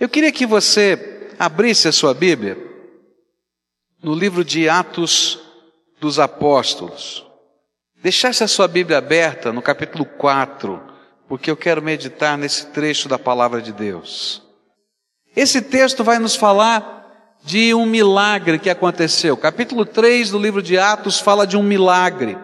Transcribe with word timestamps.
Eu 0.00 0.08
queria 0.08 0.32
que 0.32 0.46
você 0.46 1.28
abrisse 1.38 1.86
a 1.86 1.92
sua 1.92 2.14
Bíblia 2.14 2.56
no 4.02 4.14
livro 4.14 4.42
de 4.42 4.66
Atos 4.66 5.38
dos 6.00 6.18
Apóstolos. 6.18 7.26
Deixasse 8.02 8.42
a 8.42 8.48
sua 8.48 8.66
Bíblia 8.66 8.96
aberta 8.96 9.52
no 9.52 9.60
capítulo 9.60 10.06
4, 10.06 10.80
porque 11.28 11.50
eu 11.50 11.56
quero 11.56 11.82
meditar 11.82 12.38
nesse 12.38 12.68
trecho 12.68 13.10
da 13.10 13.18
palavra 13.18 13.60
de 13.60 13.74
Deus. 13.74 14.42
Esse 15.36 15.60
texto 15.60 16.02
vai 16.02 16.18
nos 16.18 16.34
falar 16.34 17.36
de 17.44 17.74
um 17.74 17.84
milagre 17.84 18.58
que 18.58 18.70
aconteceu. 18.70 19.36
Capítulo 19.36 19.84
3 19.84 20.30
do 20.30 20.38
livro 20.38 20.62
de 20.62 20.78
Atos 20.78 21.20
fala 21.20 21.46
de 21.46 21.58
um 21.58 21.62
milagre. 21.62 22.38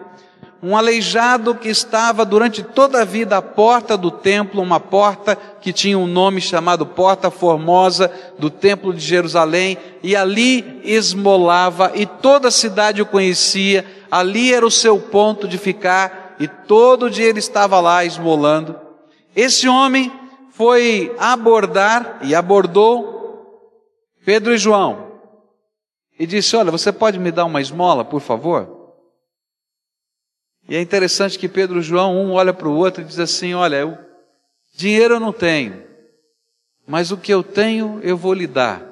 Um 0.61 0.75
aleijado 0.75 1.53
que 1.53 1.69
estava 1.69 2.25
durante 2.25 2.63
toda 2.63 3.01
a 3.01 3.05
vida 3.05 3.37
à 3.37 3.41
porta 3.41 3.95
do 3.95 4.09
templo, 4.09 4.61
uma 4.61 4.79
porta 4.79 5.35
que 5.35 5.71
tinha 5.71 5.97
um 5.97 6.07
nome 6.07 6.41
chamado 6.41 6.85
Porta 6.85 7.29
Formosa 7.29 8.11
do 8.39 8.49
Templo 8.49 8.91
de 8.91 8.99
Jerusalém, 8.99 9.77
e 10.01 10.15
ali 10.15 10.81
esmolava, 10.83 11.91
e 11.93 12.07
toda 12.07 12.47
a 12.47 12.51
cidade 12.51 13.01
o 13.01 13.05
conhecia, 13.05 13.85
ali 14.09 14.51
era 14.51 14.65
o 14.65 14.71
seu 14.71 14.99
ponto 14.99 15.47
de 15.47 15.59
ficar, 15.59 16.35
e 16.39 16.47
todo 16.47 17.09
dia 17.09 17.27
ele 17.27 17.39
estava 17.39 17.79
lá 17.79 18.03
esmolando. 18.03 18.79
Esse 19.35 19.67
homem 19.67 20.11
foi 20.51 21.15
abordar 21.19 22.17
e 22.23 22.33
abordou 22.33 23.15
Pedro 24.25 24.55
e 24.55 24.57
João, 24.57 25.07
e 26.19 26.25
disse: 26.25 26.55
Olha, 26.55 26.71
você 26.71 26.91
pode 26.91 27.19
me 27.19 27.31
dar 27.31 27.45
uma 27.45 27.61
esmola, 27.61 28.03
por 28.03 28.21
favor? 28.21 28.76
E 30.69 30.75
é 30.75 30.81
interessante 30.81 31.39
que 31.39 31.47
Pedro 31.47 31.79
e 31.79 31.83
João, 31.83 32.17
um 32.17 32.33
olha 32.33 32.53
para 32.53 32.67
o 32.67 32.75
outro 32.75 33.01
e 33.01 33.05
diz 33.05 33.19
assim: 33.19 33.53
Olha, 33.53 33.77
eu, 33.77 33.97
dinheiro 34.75 35.15
eu 35.15 35.19
não 35.19 35.31
tenho, 35.31 35.81
mas 36.85 37.11
o 37.11 37.17
que 37.17 37.33
eu 37.33 37.41
tenho 37.41 37.99
eu 38.03 38.17
vou 38.17 38.33
lhe 38.33 38.47
dar. 38.47 38.83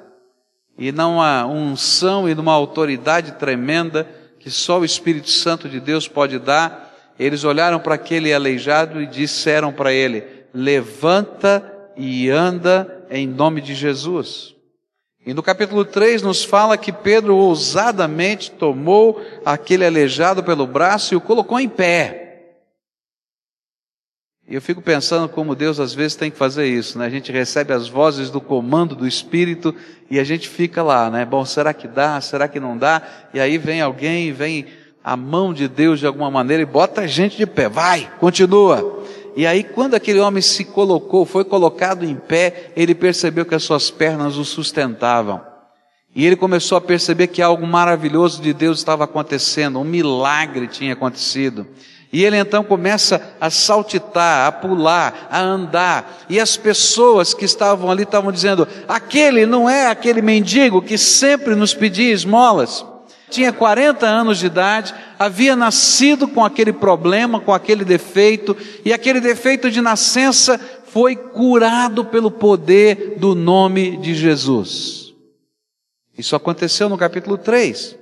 E 0.78 0.90
não 0.92 1.20
há 1.20 1.46
unção 1.46 2.28
e 2.28 2.34
numa 2.34 2.52
autoridade 2.52 3.32
tremenda 3.32 4.08
que 4.38 4.50
só 4.50 4.80
o 4.80 4.84
Espírito 4.84 5.30
Santo 5.30 5.68
de 5.68 5.80
Deus 5.80 6.06
pode 6.06 6.38
dar. 6.38 6.94
Eles 7.18 7.44
olharam 7.44 7.80
para 7.80 7.94
aquele 7.94 8.32
aleijado 8.32 9.00
e 9.00 9.06
disseram 9.06 9.72
para 9.72 9.92
ele: 9.92 10.24
Levanta 10.52 11.72
e 11.96 12.30
anda 12.30 13.04
em 13.10 13.26
nome 13.26 13.60
de 13.60 13.74
Jesus. 13.74 14.55
E 15.26 15.34
no 15.34 15.42
capítulo 15.42 15.84
3 15.84 16.22
nos 16.22 16.44
fala 16.44 16.78
que 16.78 16.92
Pedro 16.92 17.36
ousadamente 17.36 18.48
tomou 18.52 19.20
aquele 19.44 19.84
aleijado 19.84 20.44
pelo 20.44 20.68
braço 20.68 21.12
e 21.12 21.16
o 21.16 21.20
colocou 21.20 21.58
em 21.58 21.68
pé. 21.68 22.22
E 24.48 24.54
eu 24.54 24.62
fico 24.62 24.80
pensando 24.80 25.28
como 25.28 25.56
Deus 25.56 25.80
às 25.80 25.92
vezes 25.92 26.14
tem 26.14 26.30
que 26.30 26.38
fazer 26.38 26.66
isso, 26.66 26.96
né? 26.96 27.06
A 27.06 27.10
gente 27.10 27.32
recebe 27.32 27.72
as 27.72 27.88
vozes 27.88 28.30
do 28.30 28.40
comando 28.40 28.94
do 28.94 29.04
Espírito 29.04 29.74
e 30.08 30.20
a 30.20 30.24
gente 30.24 30.48
fica 30.48 30.80
lá, 30.80 31.10
né? 31.10 31.24
Bom, 31.24 31.44
será 31.44 31.74
que 31.74 31.88
dá? 31.88 32.20
Será 32.20 32.46
que 32.46 32.60
não 32.60 32.78
dá? 32.78 33.02
E 33.34 33.40
aí 33.40 33.58
vem 33.58 33.80
alguém, 33.80 34.32
vem 34.32 34.66
a 35.02 35.16
mão 35.16 35.52
de 35.52 35.66
Deus 35.66 35.98
de 35.98 36.06
alguma 36.06 36.30
maneira 36.30 36.62
e 36.62 36.66
bota 36.66 37.00
a 37.00 37.06
gente 37.08 37.36
de 37.36 37.46
pé. 37.46 37.68
Vai, 37.68 38.08
continua. 38.20 39.04
E 39.36 39.46
aí, 39.46 39.62
quando 39.62 39.92
aquele 39.92 40.18
homem 40.18 40.40
se 40.40 40.64
colocou, 40.64 41.26
foi 41.26 41.44
colocado 41.44 42.06
em 42.06 42.14
pé, 42.14 42.72
ele 42.74 42.94
percebeu 42.94 43.44
que 43.44 43.54
as 43.54 43.62
suas 43.62 43.90
pernas 43.90 44.38
o 44.38 44.44
sustentavam. 44.46 45.42
E 46.14 46.24
ele 46.24 46.36
começou 46.36 46.78
a 46.78 46.80
perceber 46.80 47.26
que 47.26 47.42
algo 47.42 47.66
maravilhoso 47.66 48.40
de 48.40 48.54
Deus 48.54 48.78
estava 48.78 49.04
acontecendo, 49.04 49.78
um 49.78 49.84
milagre 49.84 50.66
tinha 50.66 50.94
acontecido. 50.94 51.66
E 52.10 52.24
ele 52.24 52.38
então 52.38 52.64
começa 52.64 53.36
a 53.38 53.50
saltitar, 53.50 54.46
a 54.46 54.52
pular, 54.52 55.28
a 55.30 55.38
andar. 55.38 56.24
E 56.30 56.40
as 56.40 56.56
pessoas 56.56 57.34
que 57.34 57.44
estavam 57.44 57.90
ali 57.90 58.04
estavam 58.04 58.32
dizendo: 58.32 58.66
aquele 58.88 59.44
não 59.44 59.68
é 59.68 59.88
aquele 59.88 60.22
mendigo 60.22 60.80
que 60.80 60.96
sempre 60.96 61.54
nos 61.54 61.74
pedia 61.74 62.10
esmolas 62.10 62.86
tinha 63.30 63.52
40 63.52 64.06
anos 64.06 64.38
de 64.38 64.46
idade, 64.46 64.94
havia 65.18 65.56
nascido 65.56 66.28
com 66.28 66.44
aquele 66.44 66.72
problema, 66.72 67.40
com 67.40 67.52
aquele 67.52 67.84
defeito, 67.84 68.56
e 68.84 68.92
aquele 68.92 69.20
defeito 69.20 69.70
de 69.70 69.80
nascença 69.80 70.58
foi 70.86 71.16
curado 71.16 72.04
pelo 72.04 72.30
poder 72.30 73.16
do 73.18 73.34
nome 73.34 73.96
de 73.96 74.14
Jesus. 74.14 75.12
Isso 76.16 76.34
aconteceu 76.34 76.88
no 76.88 76.96
capítulo 76.96 77.36
3. 77.36 77.96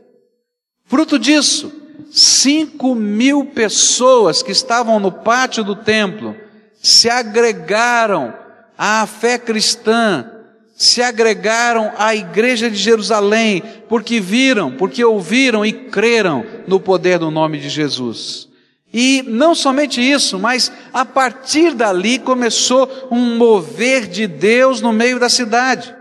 Fruto 0.85 1.19
disso, 1.19 1.73
cinco 2.12 2.95
mil 2.95 3.47
pessoas 3.47 4.43
que 4.43 4.53
estavam 4.53 5.01
no 5.01 5.11
pátio 5.11 5.65
do 5.65 5.75
templo 5.75 6.37
se 6.81 7.09
agregaram 7.09 8.35
à 8.77 9.06
fé 9.06 9.39
cristã 9.39 10.31
se 10.75 11.01
agregaram 11.01 11.93
à 11.97 12.15
igreja 12.15 12.69
de 12.69 12.77
Jerusalém, 12.77 13.62
porque 13.89 14.21
viram, 14.21 14.73
porque 14.73 15.05
ouviram 15.05 15.65
e 15.65 15.73
creram 15.73 16.45
no 16.67 16.81
poder 16.81 17.19
do 17.19 17.31
nome 17.31 17.59
de 17.59 17.69
Jesus. 17.69 18.49
E 18.93 19.23
não 19.27 19.55
somente 19.55 20.01
isso, 20.01 20.39
mas 20.39 20.71
a 20.93 21.05
partir 21.05 21.75
dali 21.75 22.19
começou 22.19 23.09
um 23.11 23.37
mover 23.37 24.07
de 24.07 24.27
Deus 24.27 24.81
no 24.81 24.93
meio 24.93 25.19
da 25.19 25.29
cidade. 25.29 25.95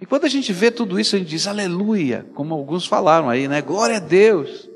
E 0.00 0.06
quando 0.06 0.24
a 0.24 0.28
gente 0.28 0.52
vê 0.52 0.70
tudo 0.70 0.98
isso, 0.98 1.14
a 1.14 1.18
gente 1.18 1.28
diz 1.28 1.46
aleluia, 1.46 2.26
como 2.34 2.54
alguns 2.54 2.86
falaram 2.86 3.30
aí, 3.30 3.48
né? 3.48 3.62
Glória 3.62 3.96
a 3.96 4.00
Deus. 4.00 4.68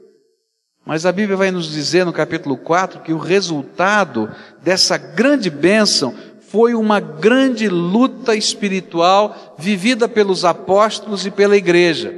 Mas 0.85 1.05
a 1.05 1.11
Bíblia 1.11 1.37
vai 1.37 1.51
nos 1.51 1.69
dizer 1.69 2.07
no 2.07 2.13
capítulo 2.13 2.57
4 2.57 3.01
que 3.01 3.13
o 3.13 3.19
resultado 3.19 4.31
dessa 4.63 4.97
grande 4.97 5.51
bênção 5.51 6.15
foi 6.51 6.75
uma 6.75 7.01
grande 7.01 7.69
luta 7.69 8.35
espiritual 8.35 9.57
vivida 9.59 10.09
pelos 10.09 10.45
apóstolos 10.45 11.27
e 11.27 11.31
pela 11.31 11.57
igreja. 11.57 12.15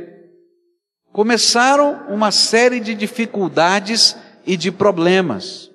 Começaram 1.13 2.05
uma 2.09 2.31
série 2.31 2.79
de 2.79 2.95
dificuldades 2.95 4.17
e 4.47 4.57
de 4.57 4.71
problemas. 4.71 5.71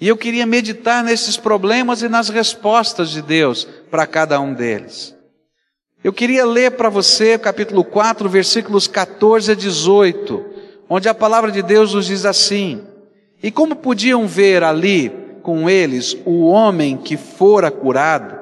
E 0.00 0.08
eu 0.08 0.16
queria 0.16 0.46
meditar 0.46 1.04
nesses 1.04 1.36
problemas 1.36 2.02
e 2.02 2.08
nas 2.08 2.28
respostas 2.28 3.10
de 3.10 3.22
Deus 3.22 3.64
para 3.90 4.06
cada 4.06 4.40
um 4.40 4.52
deles. 4.52 5.14
Eu 6.02 6.12
queria 6.12 6.44
ler 6.44 6.72
para 6.72 6.88
você 6.88 7.38
capítulo 7.38 7.84
4, 7.84 8.28
versículos 8.28 8.86
14 8.86 9.52
a 9.52 9.54
18, 9.54 10.44
onde 10.88 11.08
a 11.08 11.14
palavra 11.14 11.50
de 11.50 11.62
Deus 11.62 11.94
nos 11.94 12.06
diz 12.06 12.24
assim: 12.24 12.84
E 13.42 13.50
como 13.50 13.76
podiam 13.76 14.26
ver 14.26 14.62
ali 14.62 15.27
com 15.48 15.70
eles 15.70 16.14
o 16.26 16.44
homem 16.44 16.94
que 16.94 17.16
fora 17.16 17.70
curado, 17.70 18.38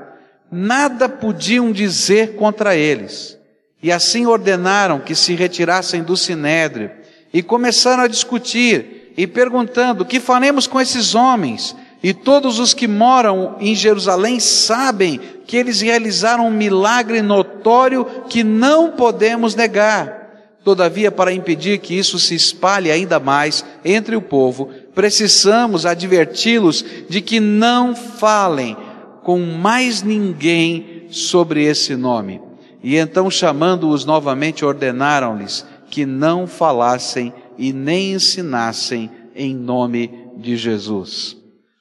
nada 0.51 1.09
podiam 1.09 1.71
dizer 1.71 2.35
contra 2.35 2.75
eles. 2.75 3.39
E 3.81 3.93
assim 3.93 4.27
ordenaram 4.27 4.99
que 4.99 5.15
se 5.15 5.33
retirassem 5.37 6.03
do 6.03 6.17
sinédrio 6.17 6.91
e 7.33 7.45
começaram 7.45 8.03
a 8.03 8.09
discutir 8.09 9.13
e 9.17 9.25
perguntando: 9.25 10.05
que 10.05 10.19
faremos 10.19 10.67
com 10.67 10.81
esses 10.81 11.15
homens? 11.15 11.77
E 12.03 12.13
todos 12.13 12.59
os 12.59 12.75
que 12.75 12.89
moram 12.89 13.55
em 13.61 13.77
Jerusalém 13.77 14.41
sabem 14.41 15.21
que 15.47 15.57
eles 15.57 15.83
realizaram 15.83 16.49
um 16.49 16.51
milagre 16.51 17.23
notório 17.23 18.05
que 18.29 18.43
não 18.43 18.91
podemos 18.91 19.55
negar. 19.55 20.27
Todavia, 20.65 21.13
para 21.13 21.33
impedir 21.33 21.79
que 21.79 21.97
isso 21.97 22.19
se 22.19 22.35
espalhe 22.35 22.91
ainda 22.91 23.21
mais 23.21 23.65
entre 23.85 24.17
o 24.17 24.21
povo, 24.21 24.71
precisamos 24.97 25.85
adverti-los 25.85 26.83
de 27.07 27.21
que 27.21 27.39
não 27.39 27.95
falem 27.95 28.75
com 29.23 29.39
mais 29.39 30.03
ninguém 30.03 31.07
sobre 31.11 31.63
esse 31.63 31.95
nome. 31.95 32.41
E 32.83 32.97
então, 32.97 33.31
chamando-os 33.31 34.07
novamente, 34.07 34.65
ordenaram-lhes 34.65 35.67
que 35.91 36.07
não 36.07 36.47
falassem 36.47 37.31
e 37.59 37.75
nem 37.75 38.13
ensinassem 38.13 39.11
em 39.35 39.55
nome 39.55 40.31
de 40.39 40.57
Jesus. 40.57 41.37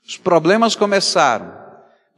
Os 0.05 0.17
problemas 0.17 0.75
começaram 0.75 1.53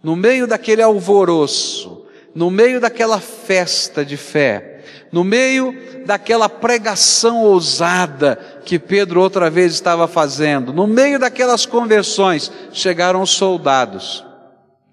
no 0.01 0.15
meio 0.15 0.47
daquele 0.47 0.81
alvoroço, 0.81 2.07
no 2.33 2.49
meio 2.49 2.81
daquela 2.81 3.19
festa 3.19 4.03
de 4.03 4.17
fé 4.17 4.76
no 5.11 5.23
meio 5.23 5.73
daquela 6.05 6.49
pregação 6.49 7.43
ousada 7.43 8.35
que 8.65 8.77
Pedro 8.77 9.21
outra 9.21 9.49
vez 9.49 9.73
estava 9.73 10.07
fazendo, 10.07 10.73
no 10.73 10.87
meio 10.87 11.19
daquelas 11.19 11.65
conversões, 11.65 12.51
chegaram 12.71 13.21
os 13.21 13.31
soldados, 13.31 14.25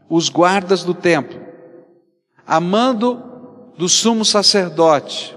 os 0.09 0.29
guardas 0.29 0.85
do 0.85 0.95
templo, 0.95 1.41
a 2.47 2.61
mando 2.61 3.23
do 3.77 3.89
sumo 3.89 4.25
sacerdote, 4.25 5.37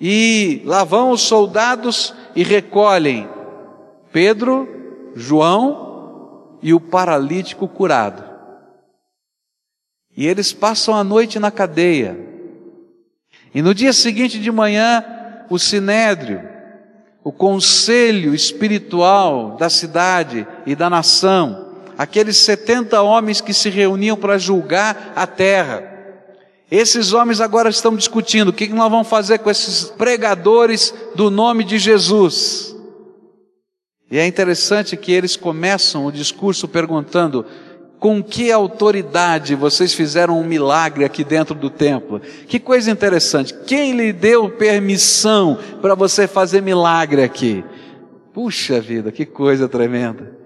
e 0.00 0.62
lá 0.64 0.84
vão 0.84 1.10
os 1.10 1.22
soldados 1.22 2.14
e 2.34 2.42
recolhem 2.44 3.28
Pedro, 4.12 4.68
João 5.14 6.58
e 6.62 6.72
o 6.72 6.80
paralítico 6.80 7.66
curado. 7.66 8.24
E 10.16 10.26
eles 10.26 10.52
passam 10.52 10.94
a 10.94 11.04
noite 11.04 11.38
na 11.38 11.50
cadeia, 11.50 12.37
e 13.54 13.62
no 13.62 13.74
dia 13.74 13.92
seguinte 13.92 14.38
de 14.38 14.50
manhã, 14.50 15.04
o 15.50 15.58
sinédrio, 15.58 16.42
o 17.24 17.32
conselho 17.32 18.34
espiritual 18.34 19.56
da 19.56 19.68
cidade 19.68 20.46
e 20.66 20.74
da 20.74 20.88
nação, 20.88 21.72
aqueles 21.96 22.36
70 22.38 23.00
homens 23.02 23.40
que 23.40 23.52
se 23.52 23.70
reuniam 23.70 24.16
para 24.16 24.38
julgar 24.38 25.12
a 25.16 25.26
terra, 25.26 25.98
Esses 26.70 27.14
homens 27.14 27.40
agora 27.40 27.70
estão 27.70 27.96
discutindo 27.96 28.48
o 28.48 28.52
que 28.52 28.68
nós 28.68 28.90
vamos 28.90 29.08
fazer 29.08 29.38
com 29.38 29.50
esses 29.50 29.84
pregadores 29.84 30.92
do 31.14 31.30
nome 31.30 31.64
de 31.64 31.78
Jesus. 31.78 32.76
E 34.10 34.18
é 34.18 34.26
interessante 34.26 34.96
que 34.96 35.12
eles 35.12 35.34
começam 35.34 36.04
o 36.04 36.12
discurso 36.12 36.68
perguntando: 36.68 37.46
com 37.98 38.22
que 38.22 38.52
autoridade 38.52 39.54
vocês 39.54 39.92
fizeram 39.92 40.38
um 40.38 40.44
milagre 40.44 41.04
aqui 41.04 41.24
dentro 41.24 41.54
do 41.54 41.68
templo? 41.68 42.20
Que 42.46 42.58
coisa 42.58 42.90
interessante. 42.90 43.54
Quem 43.66 43.92
lhe 43.92 44.12
deu 44.12 44.48
permissão 44.50 45.58
para 45.82 45.94
você 45.94 46.26
fazer 46.28 46.62
milagre 46.62 47.22
aqui? 47.22 47.64
Puxa 48.32 48.80
vida, 48.80 49.10
que 49.10 49.26
coisa 49.26 49.68
tremenda. 49.68 50.38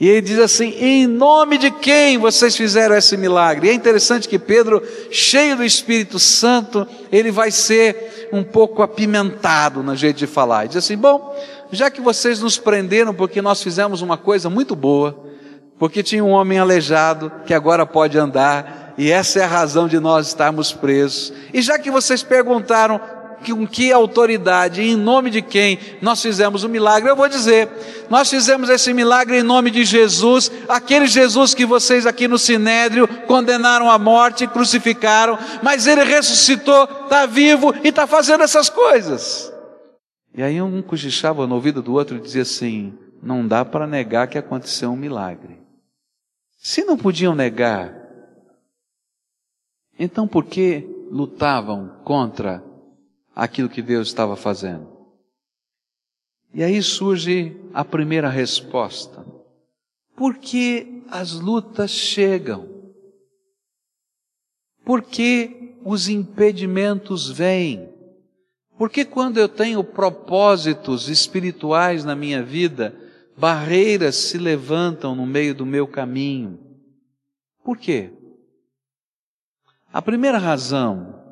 E 0.00 0.08
ele 0.08 0.22
diz 0.22 0.38
assim: 0.38 0.74
em 0.80 1.06
nome 1.06 1.58
de 1.58 1.70
quem 1.70 2.18
vocês 2.18 2.56
fizeram 2.56 2.96
esse 2.96 3.16
milagre? 3.16 3.68
E 3.68 3.70
é 3.70 3.74
interessante 3.74 4.28
que 4.28 4.38
Pedro, 4.38 4.82
cheio 5.10 5.56
do 5.56 5.64
Espírito 5.64 6.18
Santo, 6.18 6.86
ele 7.12 7.30
vai 7.30 7.50
ser 7.50 8.28
um 8.32 8.42
pouco 8.42 8.82
apimentado 8.82 9.82
no 9.82 9.94
jeito 9.94 10.16
de 10.16 10.26
falar. 10.26 10.64
E 10.64 10.68
diz 10.68 10.78
assim: 10.78 10.96
bom, 10.96 11.36
já 11.70 11.90
que 11.90 12.00
vocês 12.00 12.40
nos 12.40 12.58
prenderam 12.58 13.14
porque 13.14 13.40
nós 13.40 13.62
fizemos 13.62 14.02
uma 14.02 14.16
coisa 14.16 14.50
muito 14.50 14.74
boa, 14.74 15.33
porque 15.78 16.02
tinha 16.02 16.24
um 16.24 16.30
homem 16.30 16.58
aleijado 16.58 17.32
que 17.46 17.54
agora 17.54 17.84
pode 17.84 18.18
andar, 18.18 18.94
e 18.96 19.10
essa 19.10 19.40
é 19.40 19.44
a 19.44 19.48
razão 19.48 19.88
de 19.88 19.98
nós 19.98 20.28
estarmos 20.28 20.72
presos. 20.72 21.32
E 21.52 21.60
já 21.60 21.78
que 21.78 21.90
vocês 21.90 22.22
perguntaram 22.22 23.00
com 23.44 23.66
que 23.66 23.92
autoridade, 23.92 24.80
em 24.80 24.96
nome 24.96 25.30
de 25.30 25.42
quem 25.42 25.78
nós 26.00 26.22
fizemos 26.22 26.64
o 26.64 26.68
milagre, 26.68 27.10
eu 27.10 27.16
vou 27.16 27.28
dizer, 27.28 27.68
nós 28.08 28.30
fizemos 28.30 28.70
esse 28.70 28.94
milagre 28.94 29.38
em 29.38 29.42
nome 29.42 29.70
de 29.70 29.84
Jesus, 29.84 30.50
aquele 30.68 31.06
Jesus 31.06 31.52
que 31.52 31.66
vocês 31.66 32.06
aqui 32.06 32.26
no 32.26 32.38
Sinédrio 32.38 33.06
condenaram 33.26 33.90
à 33.90 33.98
morte, 33.98 34.46
crucificaram, 34.46 35.38
mas 35.62 35.86
ele 35.86 36.04
ressuscitou, 36.04 36.84
está 36.84 37.26
vivo 37.26 37.74
e 37.84 37.88
está 37.88 38.06
fazendo 38.06 38.42
essas 38.42 38.70
coisas. 38.70 39.52
E 40.36 40.42
aí 40.42 40.60
um 40.60 40.82
cochichava 40.82 41.46
no 41.46 41.54
ouvido 41.54 41.82
do 41.82 41.92
outro 41.92 42.16
e 42.16 42.20
dizia 42.20 42.42
assim: 42.42 42.94
não 43.22 43.46
dá 43.46 43.64
para 43.64 43.86
negar 43.86 44.26
que 44.26 44.38
aconteceu 44.38 44.90
um 44.90 44.96
milagre. 44.96 45.63
Se 46.64 46.82
não 46.82 46.96
podiam 46.96 47.34
negar, 47.34 47.94
então 49.98 50.26
por 50.26 50.46
que 50.46 50.88
lutavam 51.10 52.00
contra 52.02 52.64
aquilo 53.36 53.68
que 53.68 53.82
Deus 53.82 54.08
estava 54.08 54.34
fazendo. 54.34 54.88
E 56.54 56.64
aí 56.64 56.82
surge 56.82 57.54
a 57.74 57.84
primeira 57.84 58.30
resposta. 58.30 59.26
Por 60.16 60.38
que 60.38 61.02
as 61.10 61.32
lutas 61.32 61.90
chegam? 61.90 62.66
Por 64.86 65.02
que 65.02 65.76
os 65.84 66.08
impedimentos 66.08 67.30
vêm? 67.30 67.92
Porque 68.78 69.04
quando 69.04 69.36
eu 69.36 69.50
tenho 69.50 69.84
propósitos 69.84 71.10
espirituais 71.10 72.06
na 72.06 72.16
minha 72.16 72.42
vida, 72.42 73.03
barreiras 73.36 74.16
se 74.16 74.38
levantam 74.38 75.14
no 75.14 75.26
meio 75.26 75.54
do 75.54 75.66
meu 75.66 75.86
caminho? 75.86 76.58
Por 77.64 77.78
quê? 77.78 78.12
A 79.92 80.02
primeira 80.02 80.38
razão 80.38 81.22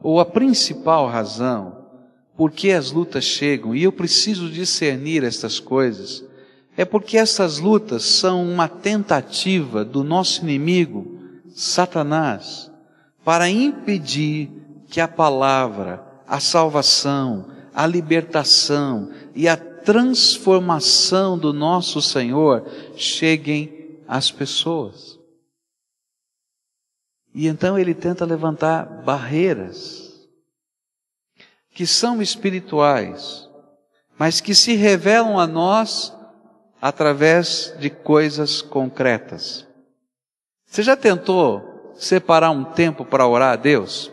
ou 0.00 0.20
a 0.20 0.24
principal 0.24 1.06
razão 1.06 1.82
por 2.36 2.50
que 2.50 2.72
as 2.72 2.90
lutas 2.90 3.24
chegam, 3.24 3.74
e 3.74 3.82
eu 3.82 3.92
preciso 3.92 4.48
discernir 4.48 5.22
estas 5.22 5.60
coisas, 5.60 6.24
é 6.76 6.84
porque 6.84 7.18
essas 7.18 7.58
lutas 7.58 8.04
são 8.04 8.42
uma 8.42 8.66
tentativa 8.68 9.84
do 9.84 10.02
nosso 10.02 10.42
inimigo, 10.42 11.18
Satanás, 11.54 12.70
para 13.24 13.50
impedir 13.50 14.50
que 14.88 15.00
a 15.00 15.06
palavra, 15.06 16.04
a 16.26 16.40
salvação, 16.40 17.48
a 17.74 17.86
libertação 17.86 19.10
e 19.34 19.46
a 19.46 19.56
transformação 19.84 21.38
do 21.38 21.52
nosso 21.52 22.00
Senhor 22.00 22.64
cheguem 22.96 24.00
às 24.06 24.30
pessoas. 24.30 25.18
E 27.34 27.46
então 27.46 27.78
ele 27.78 27.94
tenta 27.94 28.24
levantar 28.24 28.84
barreiras 29.02 30.12
que 31.74 31.86
são 31.86 32.20
espirituais, 32.20 33.48
mas 34.18 34.40
que 34.40 34.54
se 34.54 34.74
revelam 34.74 35.38
a 35.38 35.46
nós 35.46 36.14
através 36.80 37.74
de 37.78 37.88
coisas 37.88 38.60
concretas. 38.60 39.66
Você 40.66 40.82
já 40.82 40.96
tentou 40.96 41.94
separar 41.94 42.50
um 42.50 42.64
tempo 42.64 43.04
para 43.04 43.26
orar 43.26 43.54
a 43.54 43.56
Deus? 43.56 44.11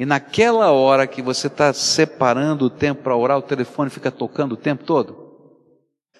E 0.00 0.06
naquela 0.06 0.72
hora 0.72 1.06
que 1.06 1.20
você 1.20 1.46
está 1.46 1.74
separando 1.74 2.64
o 2.64 2.70
tempo 2.70 3.02
para 3.02 3.14
orar, 3.14 3.36
o 3.36 3.42
telefone 3.42 3.90
fica 3.90 4.10
tocando 4.10 4.52
o 4.52 4.56
tempo 4.56 4.82
todo? 4.82 5.14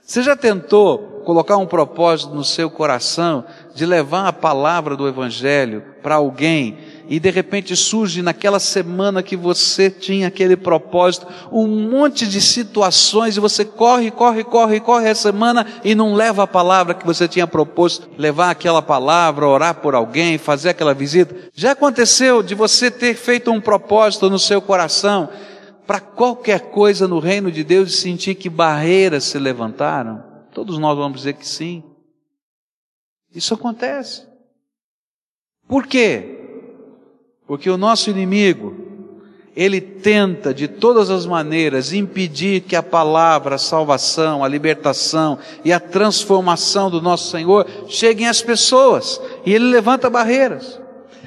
Você 0.03 0.23
já 0.23 0.37
tentou 0.37 1.23
colocar 1.25 1.57
um 1.57 1.65
propósito 1.65 2.35
no 2.35 2.45
seu 2.45 2.71
coração 2.71 3.43
de 3.75 3.87
levar 3.87 4.29
a 4.29 4.35
palavra 4.35 4.95
do 4.95 5.09
Evangelho 5.09 5.83
para 6.03 6.17
alguém 6.17 6.77
e 7.11 7.19
de 7.19 7.29
repente 7.29 7.75
surge 7.75 8.23
naquela 8.23 8.61
semana 8.61 9.21
que 9.21 9.35
você 9.35 9.91
tinha 9.91 10.29
aquele 10.29 10.57
propósito 10.57 11.27
um 11.51 11.67
monte 11.67 12.25
de 12.25 12.41
situações 12.41 13.37
e 13.37 13.41
você 13.41 13.65
corre, 13.65 14.13
corre, 14.13 14.45
corre, 14.45 14.79
corre 14.79 15.11
a 15.11 15.15
semana 15.17 15.67
e 15.83 15.93
não 15.93 16.15
leva 16.15 16.45
a 16.45 16.47
palavra 16.47 16.95
que 16.95 17.05
você 17.05 17.27
tinha 17.27 17.49
proposto, 17.49 18.09
levar 18.17 18.51
aquela 18.51 18.81
palavra, 18.81 19.49
orar 19.49 19.75
por 19.75 19.97
alguém, 19.97 20.39
fazer 20.39 20.69
aquela 20.69 20.95
visita? 20.95 21.35
Já 21.53 21.73
aconteceu 21.73 22.45
de 22.45 22.55
você 22.55 22.93
ter 22.93 23.17
feito 23.17 23.51
um 23.51 23.61
propósito 23.61 24.31
no 24.31 24.39
seu 24.39 24.63
coração 24.63 25.29
para 25.89 25.99
qualquer 25.99 26.71
coisa 26.71 27.09
no 27.09 27.19
reino 27.19 27.51
de 27.51 27.65
Deus 27.65 27.91
e 27.91 27.97
sentir 27.97 28.37
que 28.37 28.49
barreiras 28.49 29.25
se 29.25 29.37
levantaram? 29.37 30.23
Todos 30.55 30.79
nós 30.79 30.97
vamos 30.97 31.19
dizer 31.19 31.33
que 31.33 31.47
sim. 31.47 31.83
Isso 33.35 33.53
acontece. 33.53 34.29
Por 35.67 35.89
quê? 35.89 36.40
Porque 37.51 37.69
o 37.69 37.77
nosso 37.77 38.09
inimigo, 38.09 38.77
ele 39.57 39.81
tenta 39.81 40.55
de 40.55 40.69
todas 40.69 41.11
as 41.11 41.27
maneiras 41.27 41.93
impedir 41.93 42.61
que 42.61 42.77
a 42.77 42.83
palavra, 42.83 43.57
a 43.57 43.59
salvação, 43.59 44.45
a 44.45 44.49
libertação 44.49 45.37
e 45.65 45.73
a 45.73 45.81
transformação 45.81 46.89
do 46.89 47.03
nosso 47.03 47.29
Senhor 47.29 47.67
cheguem 47.89 48.29
às 48.29 48.41
pessoas. 48.41 49.21
E 49.45 49.53
ele 49.53 49.65
levanta 49.65 50.09
barreiras. 50.09 50.81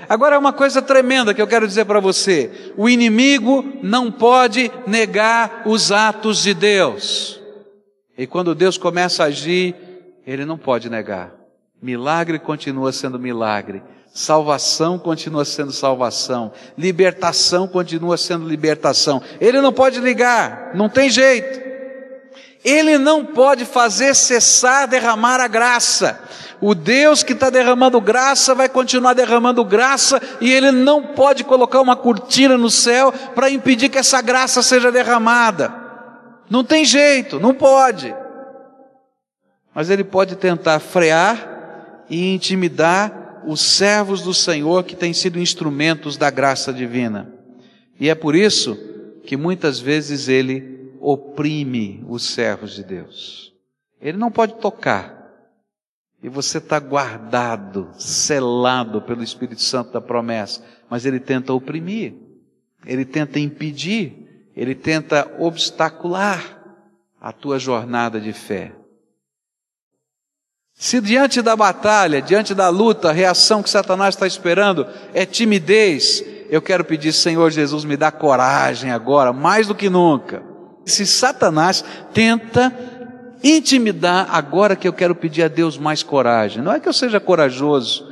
Agora 0.07 0.37
é 0.37 0.39
uma 0.39 0.53
coisa 0.53 0.81
tremenda 0.81 1.33
que 1.33 1.41
eu 1.41 1.47
quero 1.47 1.67
dizer 1.67 1.83
para 1.83 1.99
você: 1.99 2.71
o 2.77 2.87
inimigo 2.87 3.65
não 3.83 4.09
pode 4.09 4.71
negar 4.87 5.63
os 5.65 5.91
atos 5.91 6.41
de 6.41 6.53
Deus. 6.53 7.41
E 8.17 8.25
quando 8.25 8.55
Deus 8.55 8.77
começa 8.77 9.23
a 9.23 9.27
agir, 9.27 9.75
ele 10.25 10.45
não 10.45 10.57
pode 10.57 10.89
negar. 10.89 11.35
Milagre 11.81 12.39
continua 12.39 12.93
sendo 12.93 13.19
milagre. 13.19 13.83
Salvação 14.13 14.99
continua 14.99 15.43
sendo 15.43 15.71
salvação. 15.71 16.51
Libertação 16.77 17.67
continua 17.67 18.15
sendo 18.15 18.47
libertação. 18.47 19.23
Ele 19.41 19.59
não 19.59 19.73
pode 19.73 19.99
ligar, 19.99 20.69
não 20.75 20.87
tem 20.87 21.09
jeito. 21.09 21.59
Ele 22.63 22.99
não 22.99 23.25
pode 23.25 23.65
fazer 23.65 24.13
cessar 24.13 24.87
derramar 24.87 25.39
a 25.41 25.47
graça. 25.47 26.21
O 26.61 26.75
Deus 26.75 27.23
que 27.23 27.33
está 27.33 27.49
derramando 27.49 27.99
graça 27.99 28.53
vai 28.53 28.69
continuar 28.69 29.13
derramando 29.13 29.65
graça 29.65 30.21
e 30.39 30.51
Ele 30.51 30.71
não 30.71 31.07
pode 31.07 31.43
colocar 31.43 31.81
uma 31.81 31.95
cortina 31.95 32.55
no 32.55 32.69
céu 32.69 33.11
para 33.33 33.49
impedir 33.49 33.89
que 33.89 33.97
essa 33.97 34.21
graça 34.21 34.61
seja 34.61 34.91
derramada. 34.91 35.73
Não 36.51 36.63
tem 36.63 36.85
jeito, 36.85 37.39
não 37.39 37.53
pode. 37.53 38.15
Mas 39.73 39.89
Ele 39.89 40.03
pode 40.03 40.35
tentar 40.35 40.79
frear 40.79 42.05
e 42.09 42.33
intimidar 42.35 43.22
os 43.45 43.61
servos 43.61 44.21
do 44.21 44.33
Senhor 44.33 44.83
que 44.83 44.95
têm 44.95 45.13
sido 45.13 45.39
instrumentos 45.39 46.17
da 46.17 46.29
graça 46.29 46.73
divina. 46.73 47.31
E 47.99 48.09
é 48.09 48.15
por 48.15 48.35
isso 48.35 48.77
que 49.23 49.37
muitas 49.37 49.79
vezes 49.79 50.27
Ele 50.27 50.91
oprime 50.99 52.03
os 52.07 52.23
servos 52.23 52.75
de 52.75 52.83
Deus. 52.83 53.53
Ele 54.01 54.17
não 54.17 54.31
pode 54.31 54.55
tocar 54.55 55.23
e 56.23 56.29
você 56.29 56.57
está 56.57 56.79
guardado, 56.79 57.89
selado 57.97 59.01
pelo 59.01 59.21
Espírito 59.21 59.61
Santo 59.61 59.91
da 59.91 59.99
promessa. 59.99 60.63
Mas 60.89 61.05
ele 61.05 61.19
tenta 61.19 61.51
oprimir, 61.53 62.13
ele 62.85 63.03
tenta 63.03 63.39
impedir, 63.39 64.49
ele 64.55 64.73
tenta 64.73 65.29
obstacular 65.37 66.63
a 67.19 67.33
tua 67.33 67.59
jornada 67.59 68.21
de 68.21 68.31
fé. 68.31 68.71
Se 70.75 70.99
diante 70.99 71.41
da 71.41 71.55
batalha, 71.55 72.21
diante 72.21 72.53
da 72.53 72.69
luta, 72.69 73.09
a 73.09 73.13
reação 73.13 73.63
que 73.63 73.69
Satanás 73.69 74.15
está 74.15 74.27
esperando 74.27 74.85
é 75.13 75.25
timidez, 75.25 76.23
eu 76.49 76.61
quero 76.61 76.83
pedir, 76.83 77.13
Senhor 77.13 77.49
Jesus, 77.51 77.85
me 77.85 77.95
dá 77.95 78.11
coragem 78.11 78.91
agora, 78.91 79.31
mais 79.31 79.67
do 79.67 79.75
que 79.75 79.89
nunca. 79.89 80.43
Se 80.85 81.05
Satanás 81.05 81.83
tenta 82.13 82.73
intimidar, 83.43 84.27
agora 84.31 84.75
que 84.75 84.87
eu 84.87 84.93
quero 84.93 85.15
pedir 85.15 85.43
a 85.43 85.47
Deus 85.47 85.77
mais 85.77 86.01
coragem. 86.01 86.61
Não 86.61 86.71
é 86.71 86.79
que 86.79 86.87
eu 86.87 86.93
seja 86.93 87.19
corajoso, 87.19 88.07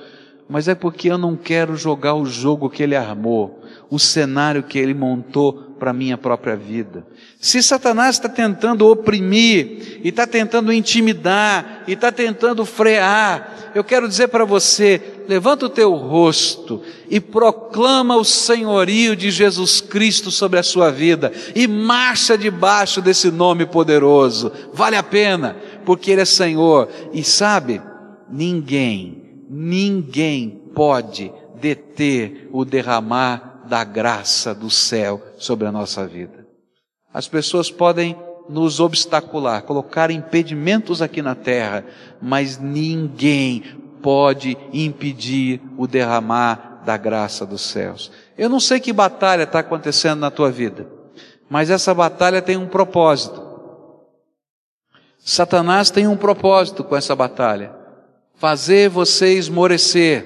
mas 0.50 0.68
é 0.68 0.76
porque 0.76 1.10
eu 1.10 1.18
não 1.18 1.36
quero 1.36 1.76
jogar 1.76 2.16
o 2.16 2.26
jogo 2.26 2.70
que 2.70 2.84
ele 2.84 2.96
armou, 2.96 3.61
o 3.92 4.00
cenário 4.00 4.64
que 4.64 4.80
ele 4.80 4.94
montou 4.94 5.76
para 5.78 5.92
a 5.92 5.94
minha 5.94 6.18
própria 6.18 6.56
vida. 6.56 7.06
Se 7.40 7.62
Satanás 7.62 8.16
está 8.16 8.30
tentando 8.30 8.88
oprimir, 8.88 10.00
e 10.04 10.10
está 10.10 10.26
tentando 10.26 10.72
intimidar, 10.72 11.84
e 11.88 11.94
está 11.94 12.12
tentando 12.12 12.66
frear, 12.66 13.72
eu 13.76 13.84
quero 13.84 14.08
dizer 14.08 14.30
para 14.30 14.46
você: 14.46 15.24
levanta 15.28 15.66
o 15.66 15.70
teu 15.70 15.94
rosto 15.94 16.82
e 17.10 17.20
proclama 17.20 18.16
o 18.16 18.24
senhorio 18.24 19.16
de 19.16 19.30
Jesus 19.30 19.82
Cristo 19.82 20.32
sobre 20.32 20.58
a 20.58 20.64
sua 20.64 20.90
vida, 20.90 21.32
e 21.54 21.68
marcha 21.68 22.38
debaixo 22.38 23.02
desse 23.02 23.30
nome 23.30 23.66
poderoso. 23.66 24.52
Vale 24.74 24.96
a 24.96 25.04
pena, 25.04 25.58
porque 25.86 26.12
Ele 26.12 26.22
é 26.22 26.26
Senhor. 26.26 26.88
E 27.12 27.24
sabe, 27.24 27.82
ninguém 28.32 29.22
ninguém 29.52 30.62
pode 30.74 31.30
deter 31.60 32.48
o 32.54 32.64
derramar 32.64 33.51
da 33.72 33.86
graça 33.86 34.54
do 34.54 34.70
céu 34.70 35.22
sobre 35.38 35.66
a 35.66 35.72
nossa 35.72 36.06
vida. 36.06 36.46
As 37.14 37.30
pessoas 37.30 37.72
podem 37.72 38.18
nos 38.50 38.82
obstacular, 38.82 39.62
colocar 39.62 40.12
impedimentos 40.12 41.02
aqui 41.02 41.22
na 41.22 41.36
terra, 41.36 41.86
mas 42.22 42.58
ninguém 42.58 43.64
pode 44.02 44.58
impedir 44.74 45.62
o 45.78 45.88
derramar 45.88 46.82
da 46.84 46.98
graça 46.98 47.46
dos 47.46 47.62
céus. 47.62 48.12
Eu 48.38 48.50
não 48.50 48.60
sei 48.60 48.78
que 48.78 48.92
batalha 48.92 49.44
está 49.44 49.60
acontecendo 49.60 50.20
na 50.20 50.30
tua 50.30 50.52
vida, 50.52 50.86
mas 51.50 51.70
essa 51.70 51.94
batalha 51.94 52.42
tem 52.42 52.58
um 52.58 52.68
propósito. 52.68 53.42
Satanás 55.18 55.90
tem 55.90 56.10
um 56.10 56.18
propósito 56.18 56.84
com 56.84 56.98
essa 56.98 57.16
batalha 57.16 57.74
fazer 58.36 58.90
você 58.90 59.36
esmorecer, 59.36 60.26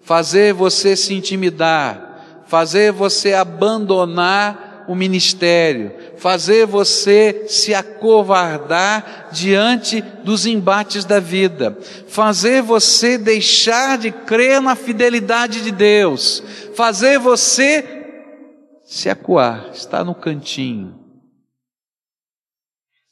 fazer 0.00 0.54
você 0.54 0.96
se 0.96 1.12
intimidar, 1.12 2.05
fazer 2.46 2.92
você 2.92 3.34
abandonar 3.34 4.84
o 4.88 4.94
ministério, 4.94 5.92
fazer 6.16 6.64
você 6.64 7.46
se 7.48 7.74
acovardar 7.74 9.28
diante 9.32 10.00
dos 10.00 10.46
embates 10.46 11.04
da 11.04 11.18
vida, 11.18 11.76
fazer 12.08 12.62
você 12.62 13.18
deixar 13.18 13.98
de 13.98 14.10
crer 14.10 14.60
na 14.60 14.76
fidelidade 14.76 15.62
de 15.62 15.72
Deus, 15.72 16.42
fazer 16.74 17.18
você 17.18 17.84
se 18.84 19.10
acuar, 19.10 19.70
estar 19.72 20.04
no 20.04 20.14
cantinho. 20.14 20.94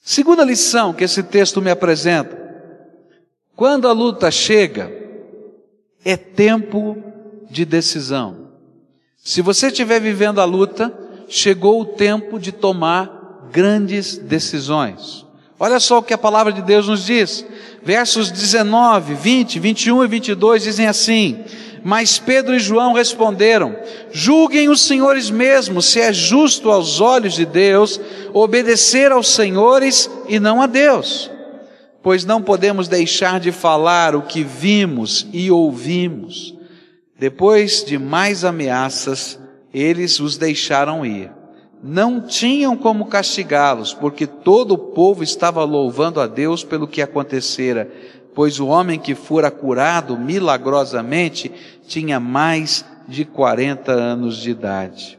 Segunda 0.00 0.44
lição 0.44 0.92
que 0.92 1.02
esse 1.02 1.22
texto 1.22 1.60
me 1.60 1.70
apresenta, 1.70 2.38
quando 3.56 3.88
a 3.88 3.92
luta 3.92 4.30
chega, 4.30 4.92
é 6.04 6.16
tempo 6.16 6.96
de 7.50 7.64
decisão. 7.64 8.43
Se 9.26 9.40
você 9.40 9.68
estiver 9.68 9.98
vivendo 10.02 10.38
a 10.38 10.44
luta, 10.44 10.92
chegou 11.30 11.80
o 11.80 11.86
tempo 11.86 12.38
de 12.38 12.52
tomar 12.52 13.48
grandes 13.50 14.18
decisões. 14.18 15.24
Olha 15.58 15.80
só 15.80 15.98
o 15.98 16.02
que 16.02 16.12
a 16.12 16.18
palavra 16.18 16.52
de 16.52 16.60
Deus 16.60 16.88
nos 16.88 17.06
diz. 17.06 17.42
Versos 17.82 18.30
19, 18.30 19.14
20, 19.14 19.58
21 19.58 20.04
e 20.04 20.08
22 20.08 20.64
dizem 20.64 20.86
assim: 20.86 21.42
Mas 21.82 22.18
Pedro 22.18 22.54
e 22.54 22.58
João 22.58 22.92
responderam: 22.92 23.74
Julguem 24.12 24.68
os 24.68 24.82
senhores 24.82 25.30
mesmos 25.30 25.86
se 25.86 26.00
é 26.00 26.12
justo 26.12 26.70
aos 26.70 27.00
olhos 27.00 27.32
de 27.32 27.46
Deus 27.46 27.98
obedecer 28.34 29.10
aos 29.10 29.28
senhores 29.28 30.10
e 30.28 30.38
não 30.38 30.60
a 30.60 30.66
Deus 30.66 31.30
pois 32.02 32.22
não 32.22 32.42
podemos 32.42 32.86
deixar 32.86 33.40
de 33.40 33.50
falar 33.50 34.14
o 34.14 34.20
que 34.20 34.44
vimos 34.44 35.26
e 35.32 35.50
ouvimos. 35.50 36.54
Depois 37.24 37.82
de 37.82 37.96
mais 37.96 38.44
ameaças, 38.44 39.40
eles 39.72 40.20
os 40.20 40.36
deixaram 40.36 41.06
ir. 41.06 41.32
Não 41.82 42.20
tinham 42.20 42.76
como 42.76 43.06
castigá-los, 43.06 43.94
porque 43.94 44.26
todo 44.26 44.72
o 44.72 44.92
povo 44.92 45.22
estava 45.22 45.64
louvando 45.64 46.20
a 46.20 46.26
Deus 46.26 46.62
pelo 46.62 46.86
que 46.86 47.00
acontecera, 47.00 47.90
pois 48.34 48.60
o 48.60 48.66
homem 48.66 49.00
que 49.00 49.14
fora 49.14 49.50
curado 49.50 50.18
milagrosamente 50.18 51.50
tinha 51.88 52.20
mais 52.20 52.84
de 53.08 53.24
40 53.24 53.90
anos 53.90 54.36
de 54.36 54.50
idade. 54.50 55.18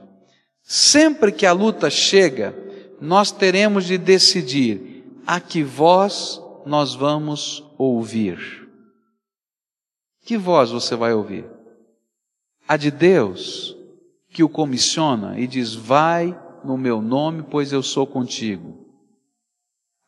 Sempre 0.61 1.31
que 1.31 1.47
a 1.47 1.53
luta 1.53 1.89
chega, 1.89 2.55
nós 3.01 3.31
teremos 3.31 3.83
de 3.83 3.97
decidir 3.97 5.03
a 5.25 5.39
que 5.39 5.63
voz 5.63 6.39
nós 6.67 6.93
vamos 6.93 7.63
ouvir? 7.79 8.37
Que 10.23 10.37
voz 10.37 10.69
você 10.69 10.95
vai 10.95 11.11
ouvir? 11.11 11.54
A 12.67 12.77
de 12.77 12.89
Deus, 12.89 13.75
que 14.29 14.43
o 14.43 14.49
comissiona 14.49 15.39
e 15.39 15.47
diz: 15.47 15.73
Vai 15.73 16.37
no 16.63 16.77
meu 16.77 17.01
nome, 17.01 17.43
pois 17.43 17.71
eu 17.71 17.83
sou 17.83 18.07
contigo. 18.07 18.85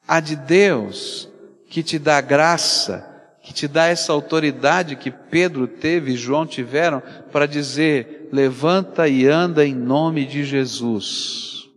A 0.08 0.20
de 0.20 0.36
Deus, 0.36 1.30
que 1.70 1.84
te 1.84 2.00
dá 2.00 2.20
graça, 2.22 3.06
que 3.44 3.54
te 3.54 3.68
dá 3.68 3.86
essa 3.86 4.12
autoridade 4.12 4.96
que 4.96 5.12
Pedro 5.12 5.68
teve 5.68 6.14
e 6.14 6.18
João 6.18 6.46
tiveram 6.46 7.02
para 7.32 7.46
dizer: 7.46 8.30
Levanta 8.32 9.08
e 9.08 9.28
anda 9.28 9.66
em 9.66 9.76
nome 9.76 10.26
de 10.26 10.44
Jesus. 10.44 11.70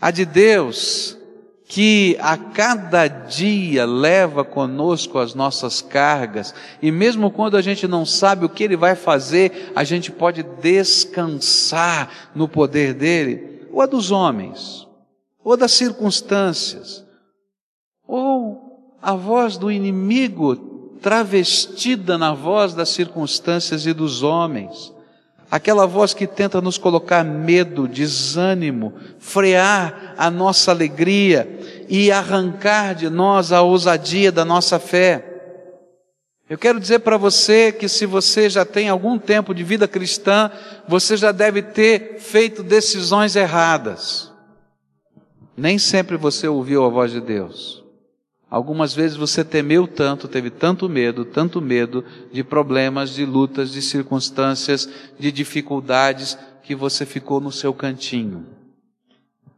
A 0.00 0.10
de 0.10 0.24
Deus, 0.24 1.18
que 1.66 2.16
a 2.20 2.36
cada 2.36 3.08
dia 3.08 3.86
leva 3.86 4.44
conosco 4.44 5.18
as 5.18 5.34
nossas 5.34 5.80
cargas, 5.80 6.54
e 6.80 6.90
mesmo 6.90 7.30
quando 7.30 7.56
a 7.56 7.62
gente 7.62 7.88
não 7.88 8.04
sabe 8.04 8.44
o 8.44 8.48
que 8.48 8.62
Ele 8.62 8.76
vai 8.76 8.94
fazer, 8.94 9.72
a 9.74 9.82
gente 9.82 10.12
pode 10.12 10.42
descansar 10.42 12.30
no 12.34 12.46
poder 12.46 12.92
dele, 12.92 13.66
ou 13.72 13.80
a 13.80 13.86
dos 13.86 14.10
homens, 14.10 14.86
ou 15.42 15.56
das 15.56 15.72
circunstâncias, 15.72 17.04
ou 18.06 18.96
a 19.00 19.14
voz 19.14 19.56
do 19.56 19.70
inimigo 19.70 20.56
travestida 21.00 22.16
na 22.16 22.32
voz 22.32 22.74
das 22.74 22.90
circunstâncias 22.90 23.86
e 23.86 23.92
dos 23.92 24.22
homens 24.22 24.93
aquela 25.50 25.86
voz 25.86 26.14
que 26.14 26.26
tenta 26.26 26.60
nos 26.60 26.78
colocar 26.78 27.22
medo, 27.24 27.86
desânimo, 27.86 28.94
frear 29.18 30.14
a 30.16 30.30
nossa 30.30 30.70
alegria 30.70 31.86
e 31.88 32.10
arrancar 32.10 32.94
de 32.94 33.08
nós 33.08 33.52
a 33.52 33.62
ousadia 33.62 34.32
da 34.32 34.44
nossa 34.44 34.78
fé. 34.78 35.30
Eu 36.48 36.58
quero 36.58 36.80
dizer 36.80 37.00
para 37.00 37.16
você 37.16 37.72
que 37.72 37.88
se 37.88 38.04
você 38.04 38.50
já 38.50 38.64
tem 38.64 38.88
algum 38.88 39.18
tempo 39.18 39.54
de 39.54 39.62
vida 39.62 39.88
cristã, 39.88 40.50
você 40.86 41.16
já 41.16 41.32
deve 41.32 41.62
ter 41.62 42.18
feito 42.18 42.62
decisões 42.62 43.34
erradas. 43.34 44.32
Nem 45.56 45.78
sempre 45.78 46.16
você 46.16 46.48
ouviu 46.48 46.84
a 46.84 46.88
voz 46.88 47.12
de 47.12 47.20
Deus. 47.20 47.83
Algumas 48.54 48.94
vezes 48.94 49.16
você 49.16 49.42
temeu 49.42 49.84
tanto, 49.84 50.28
teve 50.28 50.48
tanto 50.48 50.88
medo, 50.88 51.24
tanto 51.24 51.60
medo 51.60 52.04
de 52.32 52.44
problemas, 52.44 53.10
de 53.10 53.26
lutas, 53.26 53.72
de 53.72 53.82
circunstâncias, 53.82 54.88
de 55.18 55.32
dificuldades, 55.32 56.38
que 56.62 56.72
você 56.72 57.04
ficou 57.04 57.40
no 57.40 57.50
seu 57.50 57.74
cantinho. 57.74 58.46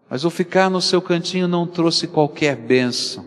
Mas 0.08 0.24
o 0.24 0.30
ficar 0.30 0.70
no 0.70 0.80
seu 0.80 1.02
cantinho 1.02 1.46
não 1.46 1.66
trouxe 1.66 2.06
qualquer 2.06 2.56
bênção, 2.56 3.26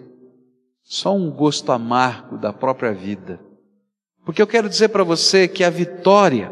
só 0.83 1.15
um 1.15 1.29
gosto 1.29 1.71
amargo 1.71 2.35
da 2.35 2.51
própria 2.51 2.91
vida. 2.91 3.39
Porque 4.25 4.41
eu 4.41 4.47
quero 4.47 4.67
dizer 4.67 4.89
para 4.89 5.03
você 5.03 5.47
que 5.47 5.63
a 5.63 5.69
vitória, 5.69 6.51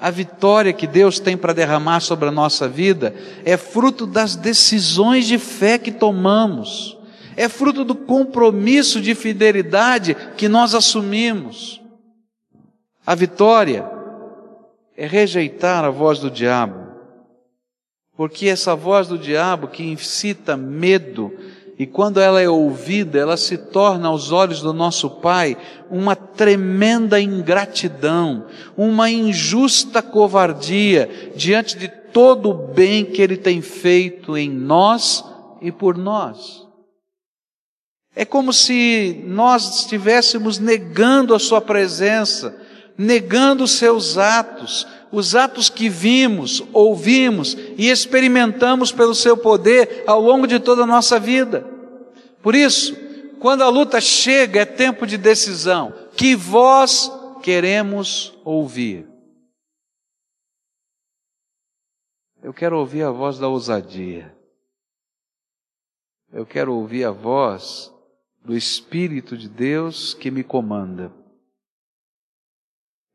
a 0.00 0.10
vitória 0.10 0.72
que 0.72 0.88
Deus 0.88 1.20
tem 1.20 1.36
para 1.36 1.52
derramar 1.52 2.00
sobre 2.00 2.28
a 2.28 2.32
nossa 2.32 2.68
vida, 2.68 3.14
é 3.44 3.56
fruto 3.56 4.08
das 4.08 4.34
decisões 4.34 5.28
de 5.28 5.38
fé 5.38 5.78
que 5.78 5.92
tomamos 5.92 6.98
é 7.40 7.48
fruto 7.48 7.86
do 7.86 7.94
compromisso 7.94 9.00
de 9.00 9.14
fidelidade 9.14 10.14
que 10.36 10.46
nós 10.46 10.74
assumimos. 10.74 11.80
A 13.06 13.14
vitória 13.14 13.90
é 14.94 15.06
rejeitar 15.06 15.82
a 15.82 15.88
voz 15.88 16.18
do 16.18 16.30
diabo, 16.30 16.86
porque 18.14 18.46
essa 18.46 18.76
voz 18.76 19.08
do 19.08 19.16
diabo 19.16 19.68
que 19.68 19.82
incita 19.82 20.54
medo, 20.54 21.32
e 21.78 21.86
quando 21.86 22.20
ela 22.20 22.42
é 22.42 22.48
ouvida, 22.48 23.18
ela 23.18 23.38
se 23.38 23.56
torna 23.56 24.08
aos 24.08 24.32
olhos 24.32 24.60
do 24.60 24.74
nosso 24.74 25.08
Pai 25.08 25.56
uma 25.90 26.14
tremenda 26.14 27.18
ingratidão, 27.18 28.48
uma 28.76 29.08
injusta 29.08 30.02
covardia 30.02 31.32
diante 31.34 31.78
de 31.78 31.88
todo 31.88 32.50
o 32.50 32.54
bem 32.74 33.02
que 33.02 33.22
Ele 33.22 33.38
tem 33.38 33.62
feito 33.62 34.36
em 34.36 34.50
nós 34.50 35.24
e 35.62 35.72
por 35.72 35.96
nós. 35.96 36.68
É 38.14 38.24
como 38.24 38.52
se 38.52 39.22
nós 39.24 39.80
estivéssemos 39.80 40.58
negando 40.58 41.34
a 41.34 41.38
Sua 41.38 41.60
presença, 41.60 42.60
negando 42.98 43.64
os 43.64 43.72
seus 43.72 44.18
atos, 44.18 44.86
os 45.12 45.34
atos 45.34 45.70
que 45.70 45.88
vimos, 45.88 46.62
ouvimos 46.72 47.56
e 47.78 47.88
experimentamos 47.88 48.92
pelo 48.92 49.14
Seu 49.14 49.36
poder 49.36 50.04
ao 50.06 50.20
longo 50.20 50.46
de 50.46 50.58
toda 50.58 50.82
a 50.82 50.86
nossa 50.86 51.18
vida. 51.18 51.64
Por 52.42 52.54
isso, 52.54 52.96
quando 53.38 53.62
a 53.62 53.68
luta 53.68 54.00
chega, 54.00 54.60
é 54.60 54.64
tempo 54.64 55.06
de 55.06 55.16
decisão. 55.16 55.94
Que 56.16 56.34
voz 56.34 57.10
queremos 57.42 58.36
ouvir. 58.44 59.08
Eu 62.42 62.52
quero 62.52 62.78
ouvir 62.78 63.02
a 63.02 63.10
voz 63.10 63.38
da 63.38 63.48
ousadia. 63.48 64.34
Eu 66.32 66.44
quero 66.46 66.74
ouvir 66.74 67.04
a 67.04 67.10
voz 67.10 67.92
do 68.42 68.56
Espírito 68.56 69.36
de 69.36 69.48
Deus 69.48 70.14
que 70.14 70.30
me 70.30 70.42
comanda. 70.42 71.12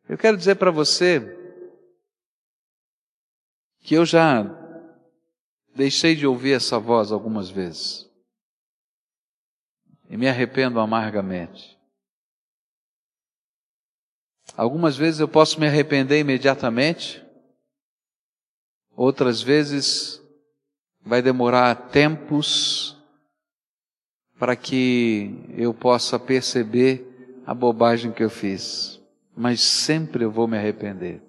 Eu 0.07 0.17
quero 0.17 0.37
dizer 0.37 0.55
para 0.55 0.71
você 0.71 1.35
que 3.79 3.95
eu 3.95 4.05
já 4.05 4.43
deixei 5.75 6.15
de 6.15 6.25
ouvir 6.25 6.53
essa 6.53 6.79
voz 6.79 7.11
algumas 7.11 7.49
vezes 7.49 8.09
e 10.09 10.15
me 10.15 10.27
arrependo 10.27 10.79
amargamente. 10.79 11.75
Algumas 14.55 14.95
vezes 14.95 15.19
eu 15.19 15.27
posso 15.27 15.59
me 15.59 15.67
arrepender 15.67 16.19
imediatamente, 16.19 17.25
outras 18.95 19.41
vezes 19.41 20.21
vai 21.01 21.21
demorar 21.21 21.89
tempos 21.89 22.94
para 24.37 24.55
que 24.55 25.53
eu 25.57 25.73
possa 25.73 26.19
perceber 26.19 27.41
a 27.45 27.53
bobagem 27.53 28.11
que 28.11 28.23
eu 28.23 28.29
fiz, 28.29 28.99
mas 29.35 29.61
sempre 29.61 30.23
eu 30.23 30.31
vou 30.31 30.47
me 30.47 30.57
arrepender. 30.57 31.21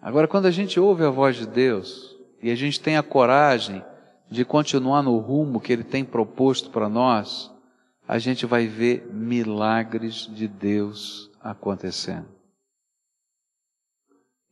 Agora, 0.00 0.26
quando 0.26 0.46
a 0.46 0.50
gente 0.50 0.80
ouve 0.80 1.04
a 1.04 1.10
voz 1.10 1.36
de 1.36 1.46
Deus 1.46 2.16
e 2.42 2.50
a 2.50 2.56
gente 2.56 2.80
tem 2.80 2.96
a 2.96 3.02
coragem 3.02 3.84
de 4.28 4.44
continuar 4.44 5.02
no 5.02 5.16
rumo 5.18 5.60
que 5.60 5.72
Ele 5.72 5.84
tem 5.84 6.04
proposto 6.04 6.70
para 6.70 6.88
nós, 6.88 7.52
a 8.08 8.18
gente 8.18 8.44
vai 8.44 8.66
ver 8.66 9.06
milagres 9.12 10.26
de 10.26 10.48
Deus 10.48 11.30
acontecendo. 11.40 12.28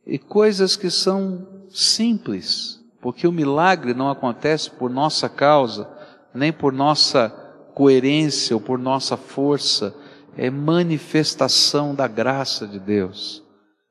E 0.05 0.17
coisas 0.17 0.75
que 0.75 0.89
são 0.89 1.65
simples, 1.69 2.80
porque 3.01 3.27
o 3.27 3.31
milagre 3.31 3.93
não 3.93 4.09
acontece 4.09 4.69
por 4.69 4.89
nossa 4.89 5.27
causa, 5.27 5.89
nem 6.33 6.53
por 6.53 6.71
nossa 6.71 7.29
coerência 7.73 8.55
ou 8.55 8.61
por 8.61 8.77
nossa 8.77 9.17
força, 9.17 9.95
é 10.37 10.49
manifestação 10.49 11.95
da 11.95 12.07
graça 12.07 12.67
de 12.67 12.79
Deus. 12.79 13.43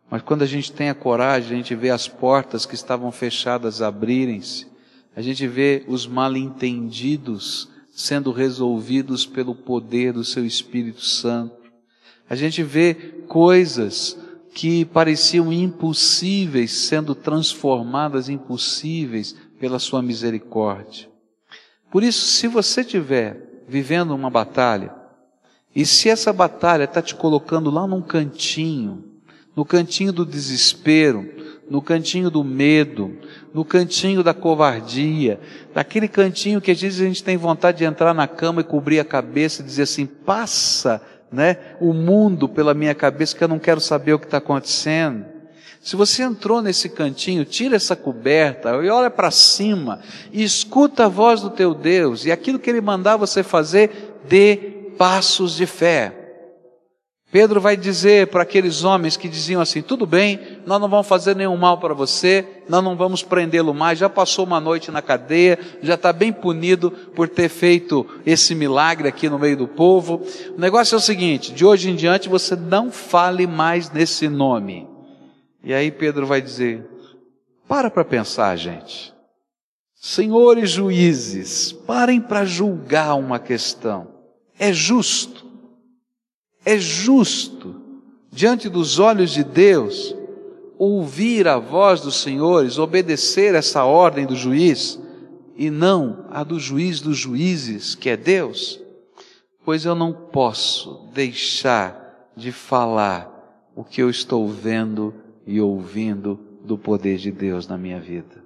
Mas 0.08 0.22
quando 0.22 0.42
a 0.42 0.46
gente 0.46 0.72
tem 0.72 0.88
a 0.88 0.94
coragem, 0.94 1.52
a 1.52 1.56
gente 1.56 1.74
vê 1.74 1.90
as 1.90 2.08
portas 2.08 2.64
que 2.64 2.74
estavam 2.74 3.10
fechadas 3.12 3.82
abrirem-se, 3.82 4.66
a 5.14 5.20
gente 5.20 5.46
vê 5.46 5.84
os 5.88 6.06
mal-entendidos 6.06 7.68
sendo 7.90 8.32
resolvidos 8.32 9.26
pelo 9.26 9.54
poder 9.54 10.12
do 10.12 10.24
seu 10.24 10.46
Espírito 10.46 11.02
Santo. 11.04 11.60
A 12.28 12.34
gente 12.36 12.62
vê 12.62 12.94
coisas 13.26 14.16
que 14.54 14.84
pareciam 14.84 15.52
impossíveis 15.52 16.72
sendo 16.72 17.14
transformadas 17.14 18.28
em 18.28 18.36
possíveis 18.36 19.36
pela 19.58 19.78
sua 19.78 20.02
misericórdia. 20.02 21.08
Por 21.90 22.02
isso, 22.02 22.26
se 22.26 22.48
você 22.48 22.80
estiver 22.82 23.64
vivendo 23.68 24.14
uma 24.14 24.30
batalha, 24.30 24.94
e 25.74 25.86
se 25.86 26.08
essa 26.08 26.32
batalha 26.32 26.84
está 26.84 27.00
te 27.00 27.14
colocando 27.14 27.70
lá 27.70 27.86
num 27.86 28.02
cantinho, 28.02 29.04
no 29.54 29.64
cantinho 29.64 30.12
do 30.12 30.26
desespero, 30.26 31.28
no 31.68 31.80
cantinho 31.80 32.30
do 32.30 32.42
medo, 32.42 33.16
no 33.54 33.64
cantinho 33.64 34.24
da 34.24 34.34
covardia, 34.34 35.40
daquele 35.72 36.08
cantinho 36.08 36.60
que 36.60 36.72
às 36.72 36.80
vezes 36.80 37.00
a 37.00 37.04
gente 37.04 37.22
tem 37.22 37.36
vontade 37.36 37.78
de 37.78 37.84
entrar 37.84 38.12
na 38.12 38.26
cama 38.26 38.60
e 38.60 38.64
cobrir 38.64 38.98
a 38.98 39.04
cabeça 39.04 39.62
e 39.62 39.64
dizer 39.64 39.82
assim: 39.82 40.06
passa 40.06 41.00
né, 41.32 41.56
o 41.80 41.92
mundo 41.92 42.48
pela 42.48 42.74
minha 42.74 42.94
cabeça 42.94 43.36
que 43.36 43.44
eu 43.44 43.48
não 43.48 43.58
quero 43.58 43.80
saber 43.80 44.14
o 44.14 44.18
que 44.18 44.26
está 44.26 44.38
acontecendo. 44.38 45.24
Se 45.80 45.96
você 45.96 46.22
entrou 46.22 46.60
nesse 46.60 46.90
cantinho, 46.90 47.44
tira 47.44 47.76
essa 47.76 47.96
coberta 47.96 48.70
e 48.82 48.90
olha 48.90 49.10
para 49.10 49.30
cima 49.30 50.00
e 50.30 50.42
escuta 50.42 51.06
a 51.06 51.08
voz 51.08 51.40
do 51.40 51.48
teu 51.48 51.72
Deus 51.74 52.26
e 52.26 52.32
aquilo 52.32 52.58
que 52.58 52.68
Ele 52.68 52.82
mandar 52.82 53.16
você 53.16 53.42
fazer, 53.42 54.20
dê 54.28 54.56
passos 54.98 55.56
de 55.56 55.64
fé. 55.64 56.19
Pedro 57.30 57.60
vai 57.60 57.76
dizer 57.76 58.26
para 58.26 58.42
aqueles 58.42 58.82
homens 58.82 59.16
que 59.16 59.28
diziam 59.28 59.60
assim: 59.60 59.80
tudo 59.82 60.04
bem, 60.04 60.58
nós 60.66 60.80
não 60.80 60.88
vamos 60.88 61.06
fazer 61.06 61.36
nenhum 61.36 61.56
mal 61.56 61.78
para 61.78 61.94
você, 61.94 62.44
nós 62.68 62.82
não 62.82 62.96
vamos 62.96 63.22
prendê-lo 63.22 63.72
mais, 63.72 64.00
já 64.00 64.08
passou 64.08 64.44
uma 64.44 64.58
noite 64.58 64.90
na 64.90 65.00
cadeia, 65.00 65.58
já 65.80 65.94
está 65.94 66.12
bem 66.12 66.32
punido 66.32 66.90
por 66.90 67.28
ter 67.28 67.48
feito 67.48 68.04
esse 68.26 68.54
milagre 68.54 69.06
aqui 69.06 69.28
no 69.28 69.38
meio 69.38 69.56
do 69.56 69.68
povo. 69.68 70.22
O 70.56 70.60
negócio 70.60 70.96
é 70.96 70.98
o 70.98 71.00
seguinte: 71.00 71.52
de 71.52 71.64
hoje 71.64 71.88
em 71.88 71.94
diante 71.94 72.28
você 72.28 72.56
não 72.56 72.90
fale 72.90 73.46
mais 73.46 73.90
nesse 73.90 74.28
nome. 74.28 74.88
E 75.62 75.72
aí 75.72 75.92
Pedro 75.92 76.26
vai 76.26 76.42
dizer: 76.42 76.84
para 77.68 77.88
para 77.88 78.04
pensar, 78.04 78.56
gente. 78.56 79.14
Senhores 79.94 80.70
juízes, 80.70 81.72
parem 81.72 82.20
para 82.20 82.44
julgar 82.44 83.14
uma 83.14 83.38
questão. 83.38 84.08
É 84.58 84.72
justo 84.72 85.49
é 86.64 86.78
justo, 86.78 87.80
diante 88.30 88.68
dos 88.68 88.98
olhos 88.98 89.30
de 89.30 89.42
Deus, 89.42 90.14
ouvir 90.78 91.46
a 91.46 91.58
voz 91.58 92.00
dos 92.00 92.20
senhores, 92.22 92.78
obedecer 92.78 93.54
essa 93.54 93.84
ordem 93.84 94.26
do 94.26 94.36
juiz, 94.36 94.98
e 95.56 95.68
não 95.68 96.24
a 96.30 96.42
do 96.42 96.58
juiz 96.58 97.00
dos 97.00 97.18
juízes, 97.18 97.94
que 97.94 98.08
é 98.08 98.16
Deus? 98.16 98.80
Pois 99.64 99.84
eu 99.84 99.94
não 99.94 100.12
posso 100.12 101.06
deixar 101.12 102.30
de 102.34 102.50
falar 102.50 103.70
o 103.76 103.84
que 103.84 104.00
eu 104.00 104.08
estou 104.08 104.48
vendo 104.48 105.14
e 105.46 105.60
ouvindo 105.60 106.40
do 106.64 106.78
poder 106.78 107.18
de 107.18 107.30
Deus 107.30 107.66
na 107.66 107.76
minha 107.76 108.00
vida. 108.00 108.42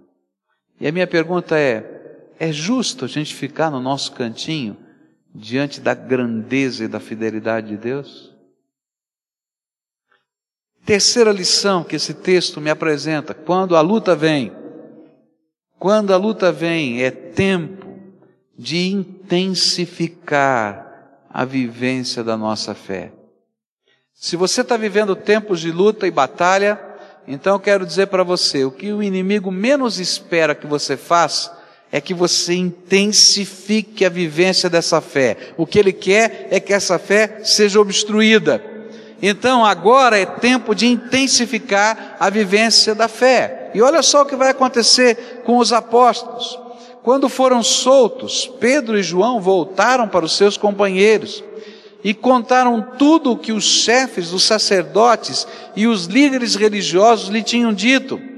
E 0.80 0.86
a 0.86 0.92
minha 0.92 1.06
pergunta 1.06 1.56
é: 1.56 2.28
é 2.38 2.52
justo 2.52 3.04
a 3.04 3.08
gente 3.08 3.34
ficar 3.34 3.70
no 3.70 3.80
nosso 3.80 4.12
cantinho 4.12 4.76
diante 5.34 5.80
da 5.80 5.94
grandeza 5.94 6.84
e 6.84 6.88
da 6.88 7.00
fidelidade 7.00 7.68
de 7.68 7.76
Deus? 7.76 8.32
Terceira 10.86 11.32
lição 11.32 11.82
que 11.82 11.96
esse 11.96 12.14
texto 12.14 12.60
me 12.60 12.70
apresenta: 12.70 13.34
quando 13.34 13.74
a 13.74 13.80
luta 13.80 14.14
vem, 14.14 14.52
quando 15.78 16.12
a 16.12 16.16
luta 16.16 16.52
vem, 16.52 17.02
é 17.02 17.10
tempo 17.10 17.84
de 18.56 18.86
intensificar 18.88 20.84
a 21.28 21.44
vivência 21.44 22.22
da 22.22 22.36
nossa 22.36 22.74
fé. 22.74 23.12
Se 24.12 24.36
você 24.36 24.60
está 24.60 24.76
vivendo 24.76 25.16
tempos 25.16 25.58
de 25.58 25.72
luta 25.72 26.06
e 26.06 26.10
batalha, 26.10 26.80
então 27.26 27.54
eu 27.54 27.60
quero 27.60 27.84
dizer 27.84 28.06
para 28.06 28.22
você: 28.22 28.64
o 28.64 28.70
que 28.70 28.92
o 28.92 29.02
inimigo 29.02 29.50
menos 29.50 29.98
espera 29.98 30.54
que 30.54 30.66
você 30.66 30.96
faça 30.96 31.53
é 31.94 32.00
que 32.00 32.12
você 32.12 32.54
intensifique 32.54 34.04
a 34.04 34.08
vivência 34.08 34.68
dessa 34.68 35.00
fé. 35.00 35.36
O 35.56 35.64
que 35.64 35.78
ele 35.78 35.92
quer 35.92 36.48
é 36.50 36.58
que 36.58 36.72
essa 36.72 36.98
fé 36.98 37.38
seja 37.44 37.80
obstruída. 37.80 38.60
Então 39.22 39.64
agora 39.64 40.18
é 40.18 40.26
tempo 40.26 40.74
de 40.74 40.88
intensificar 40.88 42.16
a 42.18 42.28
vivência 42.28 42.96
da 42.96 43.06
fé. 43.06 43.70
E 43.72 43.80
olha 43.80 44.02
só 44.02 44.22
o 44.22 44.26
que 44.26 44.34
vai 44.34 44.50
acontecer 44.50 45.42
com 45.44 45.58
os 45.58 45.72
apóstolos. 45.72 46.58
Quando 47.04 47.28
foram 47.28 47.62
soltos, 47.62 48.50
Pedro 48.58 48.98
e 48.98 49.02
João 49.04 49.40
voltaram 49.40 50.08
para 50.08 50.24
os 50.24 50.36
seus 50.36 50.56
companheiros 50.56 51.44
e 52.02 52.12
contaram 52.12 52.84
tudo 52.98 53.30
o 53.30 53.38
que 53.38 53.52
os 53.52 53.64
chefes, 53.64 54.32
os 54.32 54.42
sacerdotes 54.42 55.46
e 55.76 55.86
os 55.86 56.06
líderes 56.06 56.56
religiosos 56.56 57.28
lhe 57.28 57.44
tinham 57.44 57.72
dito. 57.72 58.33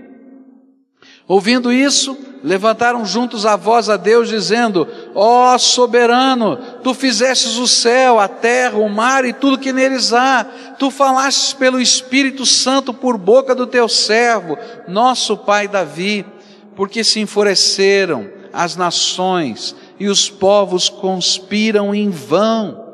Ouvindo 1.28 1.72
isso, 1.72 2.16
levantaram 2.42 3.04
juntos 3.04 3.44
a 3.44 3.56
voz 3.56 3.88
a 3.88 3.96
Deus, 3.96 4.28
dizendo: 4.28 4.86
Ó 5.12 5.52
oh, 5.52 5.58
soberano, 5.58 6.56
tu 6.84 6.94
fizestes 6.94 7.56
o 7.56 7.66
céu, 7.66 8.20
a 8.20 8.28
terra, 8.28 8.78
o 8.78 8.88
mar 8.88 9.24
e 9.24 9.32
tudo 9.32 9.58
que 9.58 9.72
neles 9.72 10.12
há. 10.12 10.44
Tu 10.78 10.88
falastes 10.88 11.52
pelo 11.52 11.80
Espírito 11.80 12.46
Santo 12.46 12.94
por 12.94 13.18
boca 13.18 13.56
do 13.56 13.66
teu 13.66 13.88
servo, 13.88 14.56
nosso 14.86 15.36
pai 15.36 15.66
Davi, 15.66 16.24
porque 16.76 17.02
se 17.02 17.18
enfureceram 17.18 18.30
as 18.52 18.76
nações 18.76 19.74
e 19.98 20.08
os 20.08 20.30
povos 20.30 20.88
conspiram 20.88 21.92
em 21.92 22.08
vão. 22.08 22.86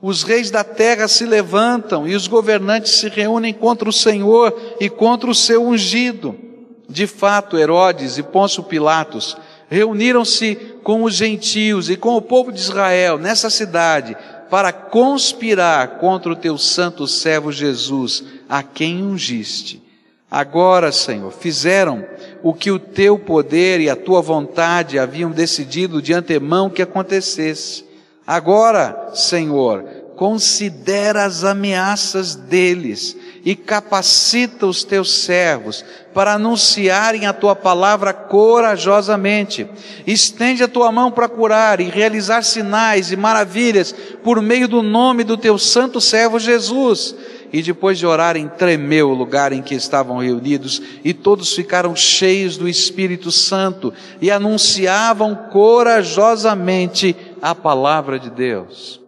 Os 0.00 0.22
reis 0.22 0.50
da 0.50 0.64
terra 0.64 1.06
se 1.06 1.26
levantam 1.26 2.08
e 2.08 2.14
os 2.14 2.26
governantes 2.26 2.92
se 2.92 3.08
reúnem 3.10 3.52
contra 3.52 3.88
o 3.88 3.92
Senhor 3.92 4.56
e 4.80 4.88
contra 4.88 5.28
o 5.28 5.34
seu 5.34 5.66
ungido. 5.66 6.47
De 6.88 7.06
fato, 7.06 7.58
Herodes 7.58 8.16
e 8.16 8.22
Pôncio 8.22 8.62
Pilatos 8.62 9.36
reuniram-se 9.68 10.54
com 10.82 11.04
os 11.04 11.14
gentios 11.14 11.90
e 11.90 11.96
com 11.96 12.16
o 12.16 12.22
povo 12.22 12.50
de 12.50 12.60
Israel 12.60 13.18
nessa 13.18 13.50
cidade 13.50 14.16
para 14.48 14.72
conspirar 14.72 15.98
contra 15.98 16.32
o 16.32 16.36
teu 16.36 16.56
santo 16.56 17.06
servo 17.06 17.52
Jesus, 17.52 18.24
a 18.48 18.62
quem 18.62 19.02
ungiste. 19.02 19.82
Agora, 20.30 20.90
Senhor, 20.90 21.30
fizeram 21.32 22.04
o 22.42 22.54
que 22.54 22.70
o 22.70 22.78
teu 22.78 23.18
poder 23.18 23.80
e 23.80 23.90
a 23.90 23.96
tua 23.96 24.22
vontade 24.22 24.98
haviam 24.98 25.30
decidido 25.30 26.00
de 26.00 26.14
antemão 26.14 26.70
que 26.70 26.82
acontecesse. 26.82 27.84
Agora, 28.26 29.10
Senhor, 29.14 29.84
considera 30.16 31.24
as 31.24 31.44
ameaças 31.44 32.34
deles 32.34 33.16
e 33.48 33.56
capacita 33.56 34.66
os 34.66 34.84
teus 34.84 35.10
servos 35.10 35.82
para 36.12 36.34
anunciarem 36.34 37.24
a 37.24 37.32
tua 37.32 37.56
palavra 37.56 38.12
corajosamente. 38.12 39.66
Estende 40.06 40.62
a 40.62 40.68
tua 40.68 40.92
mão 40.92 41.10
para 41.10 41.30
curar 41.30 41.80
e 41.80 41.84
realizar 41.84 42.42
sinais 42.42 43.10
e 43.10 43.16
maravilhas 43.16 43.94
por 44.22 44.42
meio 44.42 44.68
do 44.68 44.82
nome 44.82 45.24
do 45.24 45.34
teu 45.38 45.56
santo 45.56 45.98
servo 45.98 46.38
Jesus. 46.38 47.14
E 47.50 47.62
depois 47.62 47.98
de 47.98 48.04
orarem, 48.04 48.48
tremeu 48.48 49.08
o 49.08 49.14
lugar 49.14 49.50
em 49.50 49.62
que 49.62 49.74
estavam 49.74 50.18
reunidos, 50.18 50.82
e 51.02 51.14
todos 51.14 51.54
ficaram 51.54 51.96
cheios 51.96 52.58
do 52.58 52.68
Espírito 52.68 53.32
Santo 53.32 53.94
e 54.20 54.30
anunciavam 54.30 55.34
corajosamente 55.50 57.16
a 57.40 57.54
palavra 57.54 58.18
de 58.18 58.28
Deus. 58.28 59.00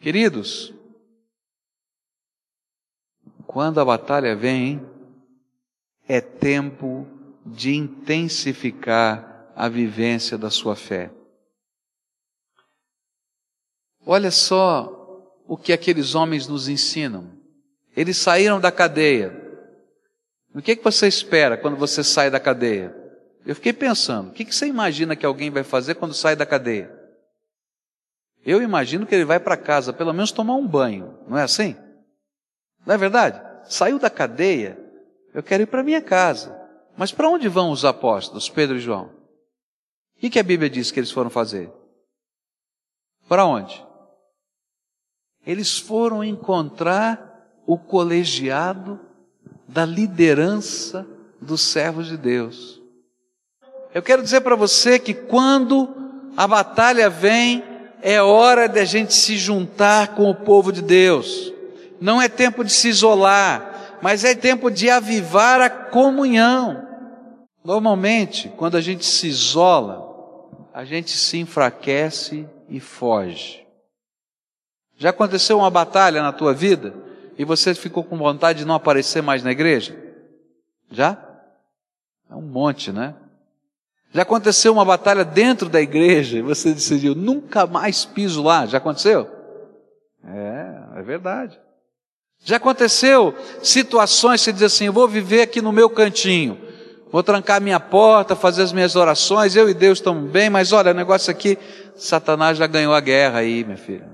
Queridos, 0.00 0.72
quando 3.52 3.80
a 3.80 3.84
batalha 3.84 4.36
vem, 4.36 4.80
é 6.06 6.20
tempo 6.20 7.04
de 7.44 7.74
intensificar 7.74 9.50
a 9.56 9.68
vivência 9.68 10.38
da 10.38 10.48
sua 10.50 10.76
fé. 10.76 11.10
Olha 14.06 14.30
só 14.30 15.34
o 15.48 15.56
que 15.56 15.72
aqueles 15.72 16.14
homens 16.14 16.46
nos 16.46 16.68
ensinam. 16.68 17.28
Eles 17.96 18.18
saíram 18.18 18.60
da 18.60 18.70
cadeia. 18.70 19.36
O 20.54 20.62
que, 20.62 20.70
é 20.70 20.76
que 20.76 20.84
você 20.84 21.08
espera 21.08 21.56
quando 21.56 21.76
você 21.76 22.04
sai 22.04 22.30
da 22.30 22.38
cadeia? 22.38 22.94
Eu 23.44 23.56
fiquei 23.56 23.72
pensando, 23.72 24.30
o 24.30 24.32
que, 24.32 24.44
que 24.44 24.54
você 24.54 24.68
imagina 24.68 25.16
que 25.16 25.26
alguém 25.26 25.50
vai 25.50 25.64
fazer 25.64 25.96
quando 25.96 26.14
sai 26.14 26.36
da 26.36 26.46
cadeia? 26.46 26.96
Eu 28.46 28.62
imagino 28.62 29.04
que 29.04 29.14
ele 29.16 29.24
vai 29.24 29.40
para 29.40 29.56
casa, 29.56 29.92
pelo 29.92 30.12
menos 30.12 30.30
tomar 30.30 30.54
um 30.54 30.68
banho, 30.68 31.18
não 31.26 31.36
é 31.36 31.42
assim? 31.42 31.76
Não 32.86 32.94
é 32.94 32.98
verdade? 32.98 33.40
Saiu 33.64 33.98
da 33.98 34.10
cadeia, 34.10 34.78
eu 35.32 35.42
quero 35.42 35.62
ir 35.62 35.66
para 35.66 35.82
minha 35.82 36.00
casa. 36.00 36.58
Mas 36.96 37.12
para 37.12 37.28
onde 37.28 37.48
vão 37.48 37.70
os 37.70 37.84
apóstolos, 37.84 38.48
Pedro 38.48 38.76
e 38.76 38.80
João? 38.80 39.04
O 40.16 40.20
que, 40.20 40.30
que 40.30 40.38
a 40.38 40.42
Bíblia 40.42 40.68
diz 40.68 40.90
que 40.90 41.00
eles 41.00 41.10
foram 41.10 41.30
fazer? 41.30 41.70
Para 43.28 43.46
onde? 43.46 43.82
Eles 45.46 45.78
foram 45.78 46.22
encontrar 46.22 47.30
o 47.66 47.78
colegiado 47.78 49.00
da 49.66 49.86
liderança 49.86 51.06
dos 51.40 51.60
servos 51.60 52.08
de 52.08 52.16
Deus. 52.16 52.80
Eu 53.94 54.02
quero 54.02 54.22
dizer 54.22 54.40
para 54.42 54.56
você 54.56 54.98
que 54.98 55.14
quando 55.14 55.88
a 56.36 56.46
batalha 56.46 57.08
vem, 57.08 57.64
é 58.02 58.20
hora 58.20 58.68
de 58.68 58.78
a 58.78 58.84
gente 58.84 59.14
se 59.14 59.36
juntar 59.36 60.14
com 60.14 60.28
o 60.30 60.34
povo 60.34 60.72
de 60.72 60.82
Deus. 60.82 61.52
Não 62.00 62.20
é 62.20 62.28
tempo 62.28 62.64
de 62.64 62.72
se 62.72 62.88
isolar, 62.88 63.98
mas 64.00 64.24
é 64.24 64.34
tempo 64.34 64.70
de 64.70 64.88
avivar 64.88 65.60
a 65.60 65.68
comunhão. 65.68 66.86
Normalmente, 67.62 68.48
quando 68.56 68.76
a 68.76 68.80
gente 68.80 69.04
se 69.04 69.26
isola, 69.28 70.08
a 70.72 70.84
gente 70.84 71.10
se 71.10 71.38
enfraquece 71.38 72.48
e 72.68 72.80
foge. 72.80 73.66
Já 74.96 75.10
aconteceu 75.10 75.58
uma 75.58 75.70
batalha 75.70 76.22
na 76.22 76.32
tua 76.32 76.54
vida 76.54 76.94
e 77.38 77.44
você 77.44 77.74
ficou 77.74 78.02
com 78.04 78.16
vontade 78.16 78.60
de 78.60 78.64
não 78.64 78.74
aparecer 78.74 79.22
mais 79.22 79.42
na 79.42 79.50
igreja? 79.50 79.98
Já? 80.90 81.18
É 82.30 82.34
um 82.34 82.42
monte, 82.42 82.92
né? 82.92 83.14
Já 84.12 84.22
aconteceu 84.22 84.72
uma 84.72 84.84
batalha 84.84 85.24
dentro 85.24 85.68
da 85.68 85.80
igreja 85.80 86.38
e 86.38 86.42
você 86.42 86.72
decidiu 86.72 87.14
nunca 87.14 87.66
mais 87.66 88.04
piso 88.04 88.42
lá? 88.42 88.66
Já 88.66 88.78
aconteceu? 88.78 89.28
É, 90.24 90.98
é 90.98 91.02
verdade. 91.02 91.58
Já 92.42 92.56
aconteceu 92.56 93.34
situações 93.62 94.40
que 94.40 94.44
você 94.46 94.52
diz 94.52 94.62
assim: 94.62 94.86
eu 94.86 94.92
vou 94.92 95.06
viver 95.06 95.42
aqui 95.42 95.60
no 95.60 95.72
meu 95.72 95.90
cantinho, 95.90 96.58
vou 97.12 97.22
trancar 97.22 97.60
minha 97.60 97.78
porta, 97.78 98.34
fazer 98.34 98.62
as 98.62 98.72
minhas 98.72 98.96
orações, 98.96 99.54
eu 99.54 99.68
e 99.68 99.74
Deus 99.74 99.98
estamos 99.98 100.30
bem, 100.30 100.48
mas 100.48 100.72
olha, 100.72 100.92
o 100.92 100.94
negócio 100.94 101.30
aqui, 101.30 101.58
Satanás 101.96 102.56
já 102.56 102.66
ganhou 102.66 102.94
a 102.94 103.00
guerra 103.00 103.40
aí, 103.40 103.62
minha 103.62 103.76
filha. 103.76 104.08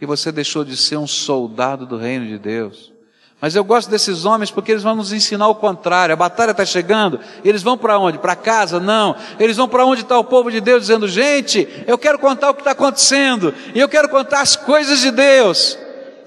E 0.00 0.06
você 0.06 0.30
deixou 0.30 0.64
de 0.64 0.76
ser 0.76 0.96
um 0.98 1.06
soldado 1.06 1.86
do 1.86 1.96
reino 1.96 2.26
de 2.26 2.38
Deus. 2.38 2.92
Mas 3.40 3.54
eu 3.54 3.62
gosto 3.64 3.90
desses 3.90 4.24
homens 4.24 4.50
porque 4.50 4.72
eles 4.72 4.82
vão 4.82 4.94
nos 4.94 5.12
ensinar 5.12 5.48
o 5.48 5.54
contrário. 5.54 6.12
A 6.12 6.16
batalha 6.16 6.52
está 6.52 6.64
chegando, 6.64 7.20
eles 7.44 7.62
vão 7.62 7.76
para 7.76 7.98
onde? 7.98 8.18
Para 8.18 8.34
casa? 8.34 8.80
Não. 8.80 9.14
Eles 9.38 9.56
vão 9.56 9.68
para 9.68 9.84
onde 9.84 10.02
está 10.02 10.18
o 10.18 10.24
povo 10.24 10.50
de 10.50 10.60
Deus 10.60 10.82
dizendo: 10.82 11.08
gente, 11.08 11.68
eu 11.86 11.98
quero 11.98 12.18
contar 12.18 12.50
o 12.50 12.54
que 12.54 12.60
está 12.60 12.70
acontecendo, 12.70 13.52
e 13.74 13.80
eu 13.80 13.88
quero 13.88 14.08
contar 14.08 14.40
as 14.40 14.54
coisas 14.54 15.00
de 15.00 15.10
Deus. 15.10 15.78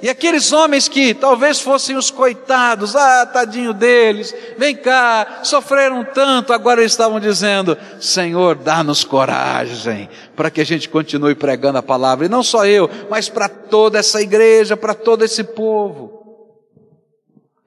E 0.02 0.10
aqueles 0.10 0.54
homens 0.54 0.88
que 0.88 1.14
talvez 1.14 1.60
fossem 1.60 1.98
os 1.98 2.10
coitados, 2.10 2.96
ah, 2.96 3.26
tadinho 3.26 3.74
deles, 3.74 4.34
vem 4.58 4.76
cá, 4.76 5.42
sofreram 5.44 6.06
tanto, 6.06 6.54
agora 6.54 6.80
eles 6.80 6.94
estavam 6.94 7.20
dizendo: 7.20 7.78
Senhor, 8.00 8.56
dá-nos 8.56 9.04
coragem 9.04 10.10
para 10.36 10.50
que 10.50 10.62
a 10.62 10.66
gente 10.66 10.88
continue 10.88 11.36
pregando 11.36 11.80
a 11.80 11.84
palavra, 11.84 12.26
e 12.26 12.30
não 12.30 12.42
só 12.42 12.66
eu, 12.66 12.90
mas 13.10 13.28
para 13.28 13.50
toda 13.50 14.00
essa 14.00 14.22
igreja, 14.22 14.78
para 14.78 14.94
todo 14.94 15.26
esse 15.26 15.44
povo. 15.44 16.20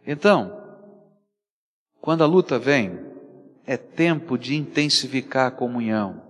Então, 0.07 0.59
quando 2.01 2.25
a 2.25 2.27
luta 2.27 2.59
vem, 2.59 2.99
é 3.67 3.77
tempo 3.77 4.39
de 4.39 4.57
intensificar 4.57 5.49
a 5.49 5.51
comunhão. 5.51 6.23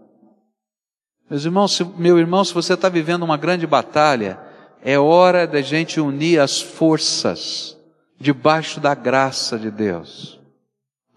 Meus 1.30 1.44
irmãos, 1.44 1.76
se, 1.76 1.84
meu 1.96 2.18
irmão, 2.18 2.44
se 2.44 2.52
você 2.52 2.74
está 2.74 2.88
vivendo 2.88 3.22
uma 3.22 3.38
grande 3.38 3.66
batalha, 3.66 4.38
é 4.83 4.99
hora 4.99 5.47
da 5.47 5.61
gente 5.61 6.01
unir 6.01 6.40
as 6.40 6.61
forças 6.61 7.77
debaixo 8.18 8.81
da 8.81 8.95
graça 8.95 9.59
de 9.59 9.71
Deus. 9.71 10.40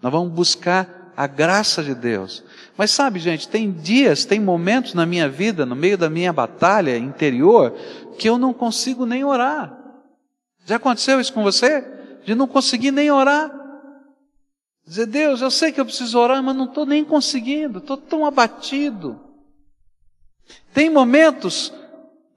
Nós 0.00 0.12
vamos 0.12 0.32
buscar 0.32 1.12
a 1.16 1.26
graça 1.26 1.82
de 1.82 1.94
Deus. 1.94 2.44
Mas 2.76 2.90
sabe, 2.90 3.18
gente, 3.18 3.48
tem 3.48 3.72
dias, 3.72 4.24
tem 4.24 4.38
momentos 4.38 4.94
na 4.94 5.06
minha 5.06 5.28
vida, 5.28 5.66
no 5.66 5.74
meio 5.74 5.96
da 5.96 6.10
minha 6.10 6.32
batalha 6.32 6.96
interior, 6.96 7.72
que 8.18 8.28
eu 8.28 8.38
não 8.38 8.52
consigo 8.52 9.06
nem 9.06 9.24
orar. 9.24 9.76
Já 10.64 10.76
aconteceu 10.76 11.20
isso 11.20 11.32
com 11.32 11.42
você? 11.42 11.96
de 12.26 12.34
não 12.34 12.48
conseguir 12.48 12.90
nem 12.90 13.10
orar. 13.10 13.50
Dizer, 14.84 15.06
Deus, 15.06 15.40
eu 15.40 15.50
sei 15.50 15.70
que 15.70 15.80
eu 15.80 15.84
preciso 15.84 16.18
orar, 16.18 16.42
mas 16.42 16.56
não 16.56 16.64
estou 16.64 16.84
nem 16.84 17.04
conseguindo, 17.04 17.78
estou 17.78 17.96
tão 17.96 18.26
abatido. 18.26 19.18
Tem 20.74 20.90
momentos 20.90 21.72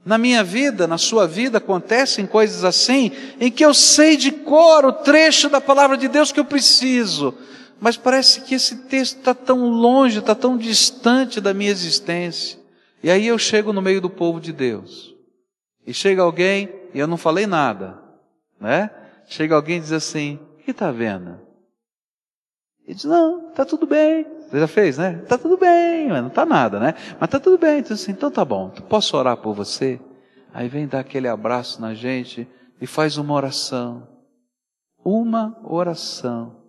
na 0.05 0.17
minha 0.17 0.43
vida, 0.43 0.87
na 0.87 0.97
sua 0.97 1.27
vida, 1.27 1.57
acontecem 1.57 2.25
coisas 2.25 2.63
assim, 2.63 3.11
em 3.39 3.51
que 3.51 3.63
eu 3.63 3.73
sei 3.73 4.15
de 4.15 4.31
cor 4.31 4.85
o 4.85 4.93
trecho 4.93 5.49
da 5.49 5.59
palavra 5.59 5.97
de 5.97 6.07
Deus 6.07 6.31
que 6.31 6.39
eu 6.39 6.45
preciso, 6.45 7.33
mas 7.79 7.97
parece 7.97 8.41
que 8.41 8.55
esse 8.55 8.75
texto 8.87 9.17
está 9.17 9.33
tão 9.33 9.69
longe, 9.69 10.19
está 10.19 10.35
tão 10.35 10.57
distante 10.57 11.39
da 11.39 11.53
minha 11.53 11.71
existência. 11.71 12.59
E 13.01 13.09
aí 13.09 13.27
eu 13.27 13.37
chego 13.37 13.71
no 13.71 13.81
meio 13.81 14.01
do 14.01 14.09
povo 14.09 14.39
de 14.39 14.51
Deus. 14.51 15.15
E 15.85 15.93
chega 15.93 16.21
alguém, 16.21 16.69
e 16.93 16.99
eu 16.99 17.07
não 17.07 17.17
falei 17.17 17.47
nada, 17.47 17.97
né? 18.59 18.89
Chega 19.27 19.55
alguém 19.55 19.77
e 19.77 19.81
diz 19.81 19.91
assim: 19.91 20.39
O 20.59 20.63
que 20.63 20.71
está 20.71 20.91
vendo? 20.91 21.39
Ele 22.89 22.95
diz: 22.95 23.05
Não, 23.05 23.49
está 23.49 23.63
tudo 23.63 23.85
bem. 23.85 24.25
Você 24.49 24.59
já 24.59 24.67
fez, 24.67 24.97
né? 24.97 25.19
Está 25.21 25.37
tudo 25.37 25.55
bem, 25.57 26.09
mas 26.09 26.21
não 26.21 26.29
está 26.29 26.43
nada, 26.43 26.79
né? 26.79 26.95
Mas 27.19 27.27
está 27.27 27.39
tudo 27.39 27.55
bem. 27.59 27.83
Diz 27.83 27.91
assim: 27.91 28.11
Então 28.11 28.31
tá 28.31 28.43
bom, 28.43 28.69
posso 28.89 29.15
orar 29.15 29.37
por 29.37 29.53
você? 29.53 29.99
Aí 30.51 30.67
vem 30.67 30.87
dar 30.87 31.01
aquele 31.01 31.27
abraço 31.27 31.79
na 31.79 31.93
gente 31.93 32.47
e 32.81 32.87
faz 32.87 33.17
uma 33.17 33.35
oração. 33.35 34.07
Uma 35.05 35.55
oração. 35.63 36.63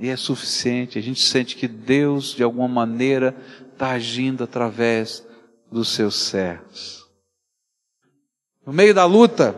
E 0.00 0.08
é 0.08 0.16
suficiente. 0.16 0.98
A 0.98 1.02
gente 1.02 1.20
sente 1.20 1.54
que 1.54 1.68
Deus, 1.68 2.34
de 2.34 2.42
alguma 2.42 2.66
maneira, 2.66 3.36
está 3.70 3.90
agindo 3.90 4.42
através 4.42 5.22
dos 5.70 5.90
seus 5.90 6.16
servos. 6.16 7.06
No 8.64 8.72
meio 8.72 8.94
da 8.94 9.04
luta, 9.04 9.54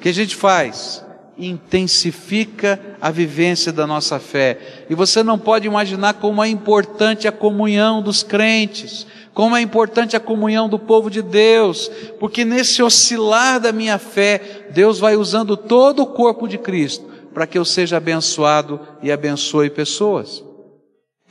que 0.00 0.08
a 0.08 0.12
gente 0.12 0.34
faz? 0.34 1.03
Intensifica 1.36 2.80
a 3.00 3.10
vivência 3.10 3.72
da 3.72 3.86
nossa 3.86 4.18
fé. 4.18 4.86
E 4.88 4.94
você 4.94 5.22
não 5.22 5.38
pode 5.38 5.66
imaginar 5.66 6.14
como 6.14 6.42
é 6.42 6.48
importante 6.48 7.26
a 7.26 7.32
comunhão 7.32 8.00
dos 8.00 8.22
crentes, 8.22 9.06
como 9.34 9.56
é 9.56 9.60
importante 9.60 10.16
a 10.16 10.20
comunhão 10.20 10.68
do 10.68 10.78
povo 10.78 11.10
de 11.10 11.20
Deus, 11.20 11.90
porque 12.20 12.44
nesse 12.44 12.82
oscilar 12.82 13.58
da 13.58 13.72
minha 13.72 13.98
fé, 13.98 14.68
Deus 14.70 15.00
vai 15.00 15.16
usando 15.16 15.56
todo 15.56 16.02
o 16.02 16.06
corpo 16.06 16.46
de 16.46 16.56
Cristo 16.56 17.14
para 17.34 17.48
que 17.48 17.58
eu 17.58 17.64
seja 17.64 17.96
abençoado 17.96 18.80
e 19.02 19.10
abençoe 19.10 19.68
pessoas. 19.68 20.42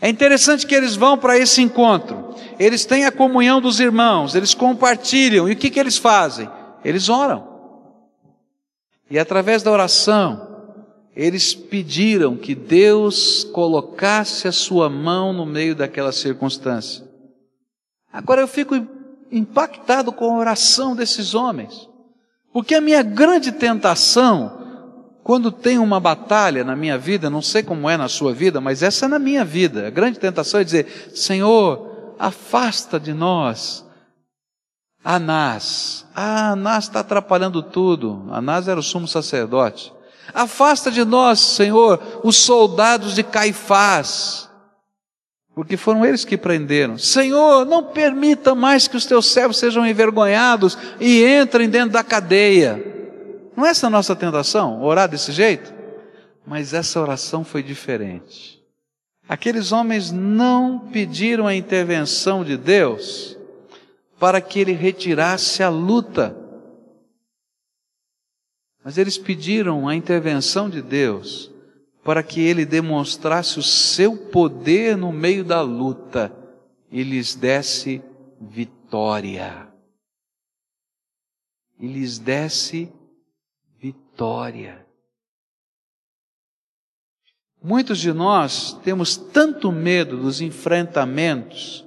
É 0.02 0.10
interessante 0.10 0.68
que 0.68 0.76
eles 0.76 0.98
vão 0.98 1.18
para 1.18 1.38
esse 1.38 1.62
encontro, 1.62 2.36
eles 2.60 2.84
têm 2.84 3.06
a 3.06 3.12
comunhão 3.12 3.62
dos 3.62 3.80
irmãos, 3.80 4.36
eles 4.36 4.54
compartilham, 4.54 5.48
e 5.48 5.54
o 5.54 5.56
que, 5.56 5.70
que 5.70 5.80
eles 5.80 5.98
fazem? 5.98 6.50
Eles 6.84 7.08
oram. 7.08 7.53
E 9.14 9.20
através 9.20 9.62
da 9.62 9.72
oração, 9.72 10.48
eles 11.16 11.54
pediram 11.54 12.36
que 12.36 12.56
Deus 12.56 13.44
colocasse 13.44 14.48
a 14.48 14.52
sua 14.52 14.90
mão 14.90 15.32
no 15.32 15.46
meio 15.46 15.76
daquela 15.76 16.12
circunstância. 16.12 17.06
Agora 18.12 18.42
eu 18.42 18.48
fico 18.48 18.74
impactado 19.32 20.12
com 20.12 20.26
a 20.26 20.40
oração 20.40 20.96
desses 20.96 21.36
homens. 21.36 21.88
Porque 22.52 22.74
a 22.74 22.82
minha 22.82 23.04
grande 23.04 23.52
tentação, 23.52 24.52
quando 25.24 25.52
tem 25.52 25.78
uma 25.78 26.00
batalha 26.00 26.64
na 26.64 26.76
minha 26.76 26.98
vida, 26.98 27.30
não 27.30 27.44
sei 27.44 27.62
como 27.62 27.88
é 27.88 27.96
na 27.96 28.10
sua 28.10 28.34
vida, 28.34 28.60
mas 28.60 28.82
essa 28.82 29.06
é 29.06 29.08
na 29.08 29.20
minha 29.20 29.46
vida. 29.46 29.86
A 29.86 29.92
grande 29.92 30.18
tentação 30.18 30.60
é 30.60 30.64
dizer: 30.64 31.12
Senhor, 31.14 32.16
afasta 32.18 33.00
de 33.00 33.14
nós 33.14 33.86
Anás. 35.04 36.06
Ah, 36.16 36.52
Anás 36.52 36.86
está 36.86 37.02
atrapalhando 37.02 37.62
tudo. 37.62 38.28
Anás 38.32 38.68
era 38.68 38.80
o 38.80 38.84
sumo 38.84 39.08
sacerdote. 39.08 39.94
Afasta 40.34 40.90
de 40.90 41.04
nós, 41.04 41.40
Senhor, 41.40 42.22
os 42.24 42.38
soldados 42.38 43.14
de 43.14 43.24
Caifás 43.24 44.50
porque 45.56 45.78
foram 45.78 46.06
eles 46.06 46.26
que 46.26 46.38
prenderam. 46.38 46.98
Senhor, 46.98 47.66
não 47.66 47.84
permita 47.84 48.56
mais 48.56 48.88
que 48.88 48.98
os 48.98 49.06
teus 49.06 49.28
servos 49.28 49.58
sejam 49.58 49.86
envergonhados 49.86 50.78
e 51.00 51.24
entrem 51.24 51.70
dentro 51.70 51.92
da 51.92 52.04
cadeia. 52.04 52.84
Não 53.56 53.66
é 53.66 53.70
essa 53.70 53.88
a 53.88 53.90
nossa 53.90 54.16
tentação, 54.16 54.82
orar 54.82 55.08
desse 55.08 55.32
jeito? 55.32 55.72
Mas 56.46 56.74
essa 56.74 57.00
oração 57.00 57.44
foi 57.44 57.62
diferente. 57.62 58.62
Aqueles 59.30 59.72
homens 59.72 60.12
não 60.12 60.80
pediram 60.80 61.46
a 61.46 61.56
intervenção 61.56 62.44
de 62.44 62.58
Deus 62.58 63.38
para 64.24 64.40
que 64.40 64.58
ele 64.58 64.72
retirasse 64.72 65.62
a 65.62 65.68
luta. 65.68 66.34
Mas 68.82 68.98
eles 68.98 69.18
pediram 69.18 69.86
a 69.86 69.94
intervenção 69.94 70.70
de 70.70 70.82
Deus 70.82 71.52
para 72.06 72.24
que 72.24 72.40
ele 72.40 72.66
demonstrasse 72.66 73.60
o 73.60 73.62
seu 73.62 74.16
poder 74.16 74.96
no 74.96 75.12
meio 75.12 75.44
da 75.44 75.60
luta 75.60 76.34
e 76.90 77.04
lhes 77.04 77.36
desse 77.36 78.02
vitória. 78.40 79.68
E 81.78 81.86
lhes 81.86 82.18
desse 82.18 82.90
vitória. 83.78 84.88
Muitos 87.62 88.00
de 88.00 88.14
nós 88.14 88.72
temos 88.86 89.18
tanto 89.18 89.70
medo 89.70 90.16
dos 90.16 90.40
enfrentamentos 90.40 91.86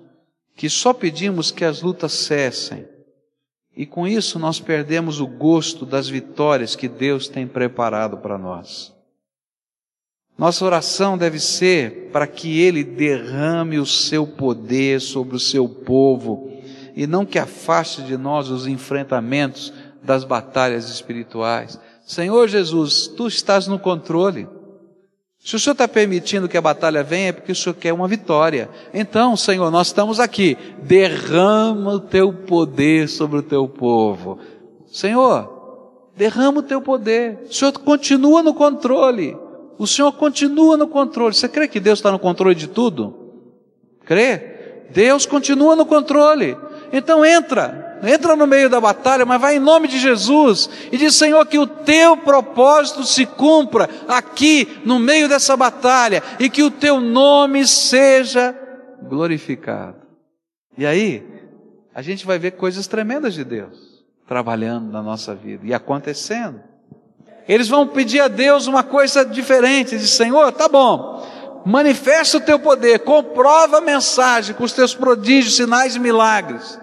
que 0.57 0.71
só 0.71 0.95
pedimos 0.95 1.51
que 1.51 1.65
as 1.65 1.83
lutas 1.83 2.13
cessem. 2.13 2.89
E 3.77 3.85
com 3.85 4.09
isso 4.09 4.39
nós 4.39 4.59
perdemos 4.59 5.21
o 5.21 5.27
gosto 5.27 5.85
das 5.85 6.09
vitórias 6.09 6.75
que 6.75 6.89
Deus 6.89 7.29
tem 7.29 7.47
preparado 7.47 8.17
para 8.17 8.39
nós. 8.39 8.95
Nossa 10.39 10.65
oração 10.65 11.17
deve 11.17 11.39
ser 11.39 12.11
para 12.11 12.27
que 12.27 12.61
Ele 12.61 12.83
derrame 12.83 13.79
o 13.79 13.87
seu 13.87 14.27
poder 14.27 15.01
sobre 15.01 15.37
o 15.37 15.41
seu 15.41 15.69
povo 15.69 16.51
e 16.95 17.07
não 17.07 17.27
que 17.27 17.39
afaste 17.39 18.03
de 18.03 18.17
nós 18.17 18.49
os 18.49 18.67
enfrentamentos 18.67 19.73
das 20.03 20.25
batalhas 20.25 20.89
espirituais. 20.89 21.79
Senhor 22.07 22.49
Jesus, 22.49 23.07
Tu 23.09 23.27
estás 23.27 23.67
no 23.67 23.79
controle. 23.79 24.49
Se 25.47 25.55
o 25.55 25.61
Senhor 25.61 25.75
está 25.75 25.87
permitindo 25.87 26.49
que 26.49 26.57
a 26.57 26.61
batalha 26.61 27.05
venha, 27.05 27.29
é 27.29 27.33
porque 27.33 27.53
o 27.53 27.55
Senhor 27.55 27.77
quer 27.77 27.93
uma 27.93 28.09
vitória. 28.09 28.69
Então, 28.93 29.37
Senhor, 29.37 29.71
nós 29.71 29.87
estamos 29.87 30.19
aqui. 30.19 30.59
Derrama 30.83 31.93
o 31.93 32.01
Teu 32.01 32.33
poder 32.33 33.09
sobre 33.09 33.39
o 33.39 33.43
Teu 33.43 33.69
povo. 33.69 34.41
Senhor, 34.89 36.03
derrama 36.17 36.59
o 36.59 36.63
Teu 36.65 36.81
poder. 36.81 37.39
O 37.49 37.55
Senhor 37.55 37.71
continua 37.75 38.43
no 38.43 38.55
controle. 38.55 39.39
O 39.79 39.87
Senhor 39.87 40.11
continua 40.11 40.77
no 40.77 40.89
controle. 40.89 41.33
Você 41.33 41.49
crê 41.49 41.69
que 41.69 41.79
Deus 41.79 42.01
está 42.01 42.11
no 42.11 42.19
controle 42.19 42.57
de 42.57 42.67
tudo? 42.67 43.15
Crê? 44.05 44.89
Deus 44.91 45.27
continua 45.27 45.77
no 45.77 45.87
controle. 45.87 46.57
Então 46.93 47.25
entra, 47.25 47.86
entra 48.03 48.37
no 48.37 48.47
meio 48.47 48.69
da 48.69 48.81
batalha, 48.81 49.25
mas 49.25 49.41
vai 49.41 49.57
em 49.57 49.61
nome 49.61 49.89
de 49.89 49.99
Jesus 49.99 50.69
e 50.91 50.97
diz: 50.97 51.15
Senhor, 51.15 51.45
que 51.47 51.59
o 51.59 51.67
teu 51.67 52.17
propósito 52.17 53.05
se 53.05 53.27
cumpra 53.27 53.89
aqui 54.09 54.81
no 54.85 54.99
meio 54.99 55.29
dessa 55.29 55.57
batalha 55.57 56.23
e 56.39 56.51
que 56.51 56.63
o 56.63 56.71
teu 56.71 57.01
nome 57.01 57.67
seja 57.67 58.55
glorificado. 59.03 59.97
E 60.77 60.85
aí, 60.85 61.27
a 61.95 62.03
gente 62.03 62.27
vai 62.27 62.39
ver 62.39 62.53
coisas 62.53 62.87
tremendas 62.87 63.35
de 63.35 63.45
Deus 63.45 64.05
trabalhando 64.27 64.91
na 64.91 65.03
nossa 65.03 65.35
vida 65.35 65.65
e 65.67 65.73
acontecendo. 65.73 66.61
Eles 67.49 67.69
vão 67.69 67.87
pedir 67.87 68.21
a 68.21 68.29
Deus 68.29 68.67
uma 68.67 68.83
coisa 68.83 69.25
diferente, 69.25 69.97
de 69.97 70.09
Senhor, 70.09 70.51
tá 70.53 70.69
bom, 70.69 71.25
manifesta 71.65 72.39
o 72.39 72.41
teu 72.41 72.59
poder, 72.59 73.01
comprova 73.01 73.79
a 73.79 73.81
mensagem 73.81 74.55
com 74.55 74.65
os 74.65 74.73
teus 74.73 74.95
prodígios, 74.95 75.57
sinais 75.57 75.95
e 75.95 76.01
milagres. 76.01 76.79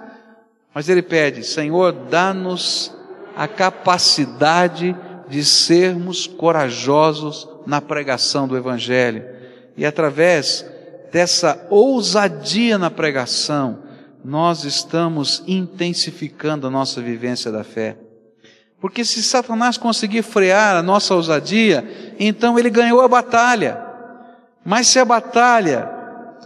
Mas 0.73 0.89
ele 0.89 1.01
pede, 1.01 1.43
Senhor, 1.43 1.91
dá-nos 1.91 2.91
a 3.35 3.47
capacidade 3.47 4.95
de 5.27 5.43
sermos 5.43 6.27
corajosos 6.27 7.47
na 7.65 7.79
pregação 7.79 8.47
do 8.47 8.57
Evangelho. 8.57 9.23
E 9.77 9.85
através 9.85 10.65
dessa 11.11 11.65
ousadia 11.69 12.77
na 12.77 12.89
pregação, 12.89 13.79
nós 14.23 14.63
estamos 14.63 15.43
intensificando 15.47 16.67
a 16.67 16.69
nossa 16.69 17.01
vivência 17.01 17.51
da 17.51 17.63
fé. 17.63 17.97
Porque 18.79 19.05
se 19.05 19.23
Satanás 19.23 19.77
conseguir 19.77 20.23
frear 20.23 20.75
a 20.75 20.83
nossa 20.83 21.13
ousadia, 21.15 22.15
então 22.19 22.57
ele 22.59 22.69
ganhou 22.69 22.99
a 23.01 23.07
batalha. 23.07 23.79
Mas 24.65 24.87
se 24.87 24.99
a 24.99 25.05
batalha 25.05 25.89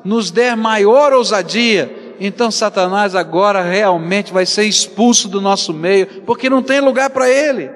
nos 0.03 0.31
der 0.31 0.55
maior 0.55 1.13
ousadia, 1.13 1.96
então 2.19 2.49
Satanás 2.51 3.15
agora 3.15 3.61
realmente 3.61 4.33
vai 4.33 4.45
ser 4.45 4.63
expulso 4.63 5.27
do 5.27 5.41
nosso 5.41 5.73
meio, 5.73 6.23
porque 6.23 6.49
não 6.49 6.61
tem 6.63 6.79
lugar 6.79 7.09
para 7.09 7.29
ele. 7.29 7.69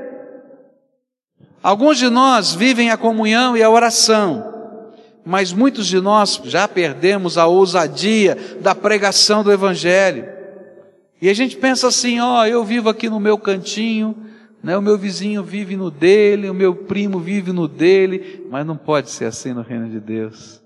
Alguns 1.64 1.98
de 1.98 2.10
nós 2.10 2.54
vivem 2.54 2.90
a 2.90 2.98
comunhão 2.98 3.56
e 3.56 3.62
a 3.62 3.70
oração, 3.70 4.52
mas 5.24 5.54
muitos 5.54 5.86
de 5.86 6.02
nós 6.02 6.42
já 6.46 6.68
perdemos 6.68 7.38
a 7.38 7.46
ousadia 7.46 8.36
da 8.60 8.74
pregação 8.74 9.44
do 9.44 9.52
Evangelho. 9.52 10.28
E 11.22 11.30
a 11.30 11.34
gente 11.34 11.56
pensa 11.56 11.88
assim: 11.88 12.20
ó, 12.20 12.42
oh, 12.42 12.46
eu 12.46 12.64
vivo 12.64 12.90
aqui 12.90 13.08
no 13.10 13.20
meu 13.20 13.38
cantinho, 13.38 14.16
né? 14.64 14.76
O 14.76 14.82
meu 14.82 14.98
vizinho 14.98 15.44
vive 15.44 15.76
no 15.76 15.92
dele, 15.92 16.50
o 16.50 16.54
meu 16.54 16.74
primo 16.74 17.20
vive 17.20 17.52
no 17.52 17.68
dele, 17.68 18.46
mas 18.50 18.66
não 18.66 18.76
pode 18.76 19.12
ser 19.12 19.26
assim 19.26 19.54
no 19.54 19.62
reino 19.62 19.88
de 19.88 20.00
Deus. 20.00 20.62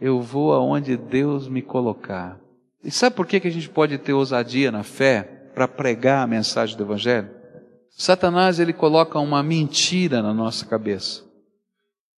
Eu 0.00 0.20
vou 0.22 0.52
aonde 0.52 0.96
Deus 0.96 1.48
me 1.48 1.60
colocar. 1.60 2.43
E 2.84 2.90
sabe 2.90 3.16
por 3.16 3.26
que, 3.26 3.40
que 3.40 3.48
a 3.48 3.50
gente 3.50 3.68
pode 3.68 3.96
ter 3.96 4.12
ousadia 4.12 4.70
na 4.70 4.82
fé 4.82 5.22
para 5.54 5.66
pregar 5.66 6.22
a 6.22 6.26
mensagem 6.26 6.76
do 6.76 6.82
Evangelho? 6.82 7.30
Satanás 7.90 8.60
ele 8.60 8.74
coloca 8.74 9.18
uma 9.18 9.42
mentira 9.42 10.20
na 10.20 10.34
nossa 10.34 10.66
cabeça. 10.66 11.24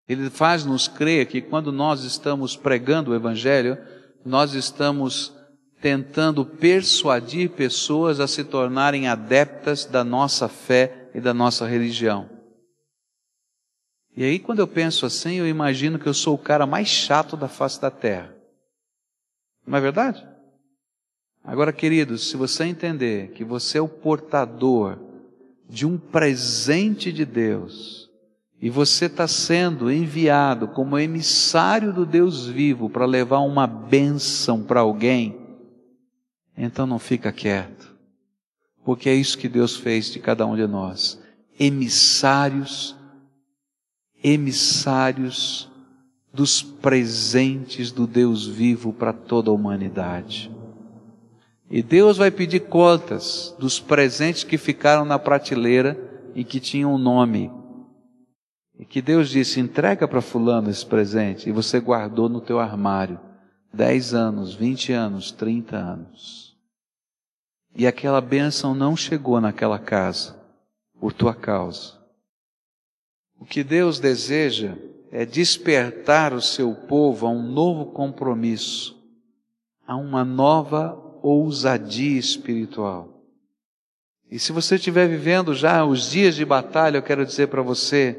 Ele 0.09 0.31
faz-nos 0.31 0.89
crer 0.89 1.27
que 1.27 1.43
quando 1.43 1.71
nós 1.71 2.03
estamos 2.05 2.57
pregando 2.57 3.11
o 3.11 3.15
Evangelho, 3.15 3.77
nós 4.25 4.55
estamos 4.55 5.35
tentando 5.83 6.47
persuadir 6.47 7.51
pessoas 7.51 8.19
a 8.19 8.27
se 8.27 8.43
tornarem 8.43 9.07
adeptas 9.07 9.85
da 9.85 10.03
nossa 10.03 10.49
fé 10.49 11.11
e 11.15 11.21
da 11.21 11.35
nossa 11.35 11.67
religião. 11.67 12.31
E 14.17 14.25
aí, 14.25 14.39
quando 14.39 14.61
eu 14.61 14.69
penso 14.69 15.05
assim, 15.05 15.35
eu 15.35 15.47
imagino 15.47 15.99
que 15.99 16.07
eu 16.07 16.15
sou 16.15 16.35
o 16.35 16.39
cara 16.39 16.67
mais 16.67 16.89
chato 16.89 17.37
da 17.37 17.49
face 17.49 17.81
da 17.81 17.91
terra. 17.91 18.35
Não 19.67 19.77
é 19.77 19.81
verdade? 19.81 20.34
Agora, 21.45 21.73
queridos, 21.73 22.31
se 22.31 22.37
você 22.37 22.65
entender 22.65 23.33
que 23.33 23.45
você 23.45 23.77
é 23.77 23.81
o 23.83 23.89
portador 23.89 24.99
de 25.69 25.85
um 25.85 25.99
presente 25.99 27.13
de 27.13 27.27
Deus, 27.27 28.11
e 28.61 28.71
você 28.71 29.07
está 29.07 29.29
sendo 29.29 29.93
enviado 29.93 30.69
como 30.69 30.99
emissário 30.99 31.93
do 31.93 32.07
Deus 32.07 32.47
vivo 32.47 32.89
para 32.89 33.05
levar 33.05 33.41
uma 33.41 33.67
bênção 33.67 34.63
para 34.63 34.81
alguém, 34.81 35.39
então 36.57 36.87
não 36.87 36.99
fica 36.99 37.31
quieto, 37.31 37.95
porque 38.83 39.11
é 39.11 39.15
isso 39.15 39.37
que 39.37 39.49
Deus 39.49 39.77
fez 39.77 40.11
de 40.11 40.19
cada 40.19 40.47
um 40.47 40.57
de 40.57 40.67
nós 40.67 41.23
emissários, 41.59 42.97
emissários 44.23 45.71
dos 46.33 46.63
presentes 46.63 47.93
do 47.93 48.07
Deus 48.07 48.47
vivo 48.47 48.93
para 48.93 49.13
toda 49.13 49.51
a 49.51 49.55
humanidade. 49.55 50.54
E 51.75 51.83
Deus 51.83 52.19
vai 52.19 52.31
pedir 52.31 52.61
contas 52.61 53.53
dos 53.59 53.81
presentes 53.81 54.45
que 54.45 54.57
ficaram 54.57 55.05
na 55.05 55.19
prateleira 55.19 55.99
e 56.33 56.45
que 56.45 56.61
tinham 56.61 56.95
um 56.95 56.99
nome. 56.99 57.51
E 58.79 58.85
que 58.85 59.03
Deus 59.03 59.29
disse: 59.29 59.59
entrega 59.59 60.07
para 60.07 60.21
Fulano 60.21 60.71
esse 60.71 60.87
presente, 60.87 61.49
e 61.49 61.53
você 61.53 61.81
guardou 61.81 62.29
no 62.29 62.41
teu 62.41 62.61
armário. 62.61 63.19
dez 63.73 64.15
anos, 64.15 64.55
vinte 64.55 64.93
anos, 64.93 65.33
trinta 65.33 65.77
anos. 65.77 66.57
E 67.75 67.89
aquela 67.89 68.21
bênção 68.21 68.73
não 68.73 68.97
chegou 68.97 69.41
naquela 69.41 69.81
casa 69.81 70.41
por 71.01 71.13
tua 71.13 71.35
causa. 71.35 71.95
O 73.37 73.45
que 73.45 73.65
Deus 73.65 73.99
deseja 73.99 74.77
é 75.11 75.27
despertar 75.27 76.33
o 76.33 76.41
seu 76.41 76.73
povo 76.73 77.27
a 77.27 77.31
um 77.31 77.43
novo 77.43 77.87
compromisso, 77.87 78.97
a 79.85 79.97
uma 79.97 80.25
nova 80.25 81.03
ousadia 81.29 82.19
espiritual. 82.19 83.23
E 84.31 84.39
se 84.39 84.53
você 84.53 84.77
estiver 84.77 85.09
vivendo 85.09 85.55
já 85.55 85.85
os 85.85 86.11
dias 86.11 86.35
de 86.35 86.45
batalha, 86.45 86.99
eu 86.99 87.03
quero 87.03 87.25
dizer 87.25 87.49
para 87.49 87.63
você, 87.63 88.19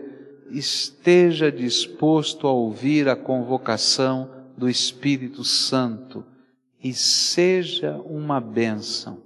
esteja 0.49 1.51
disposto 1.51 2.47
a 2.47 2.51
ouvir 2.51 3.09
a 3.09 3.15
convocação 3.15 4.29
do 4.57 4.69
Espírito 4.69 5.43
Santo 5.43 6.25
e 6.83 6.93
seja 6.93 7.97
uma 8.05 8.39
bênção. 8.39 9.21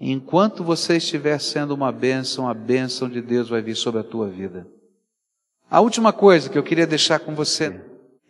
Enquanto 0.00 0.62
você 0.62 0.98
estiver 0.98 1.40
sendo 1.40 1.74
uma 1.74 1.90
bênção, 1.90 2.48
a 2.48 2.54
bênção 2.54 3.08
de 3.08 3.20
Deus 3.20 3.48
vai 3.48 3.60
vir 3.60 3.74
sobre 3.74 4.00
a 4.00 4.04
tua 4.04 4.28
vida. 4.28 4.66
A 5.68 5.80
última 5.80 6.12
coisa 6.12 6.48
que 6.48 6.56
eu 6.56 6.62
queria 6.62 6.86
deixar 6.86 7.18
com 7.18 7.34
você, 7.34 7.80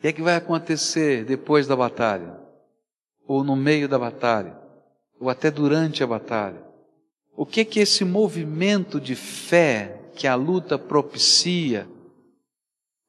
é 0.02 0.12
que 0.12 0.22
vai 0.22 0.36
acontecer 0.36 1.24
depois 1.24 1.66
da 1.66 1.76
batalha? 1.76 2.38
Ou 3.26 3.44
no 3.44 3.56
meio 3.56 3.88
da 3.88 3.98
batalha? 3.98 4.67
Ou 5.20 5.28
até 5.28 5.50
durante 5.50 6.02
a 6.02 6.06
batalha? 6.06 6.62
O 7.36 7.46
que 7.46 7.60
é 7.60 7.64
que 7.64 7.80
esse 7.80 8.04
movimento 8.04 9.00
de 9.00 9.14
fé 9.14 10.00
que 10.14 10.26
a 10.26 10.34
luta 10.34 10.78
propicia 10.78 11.88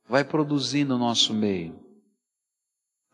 vai 0.08 0.24
produzir 0.24 0.84
no 0.84 0.98
nosso 0.98 1.34
meio? 1.34 1.76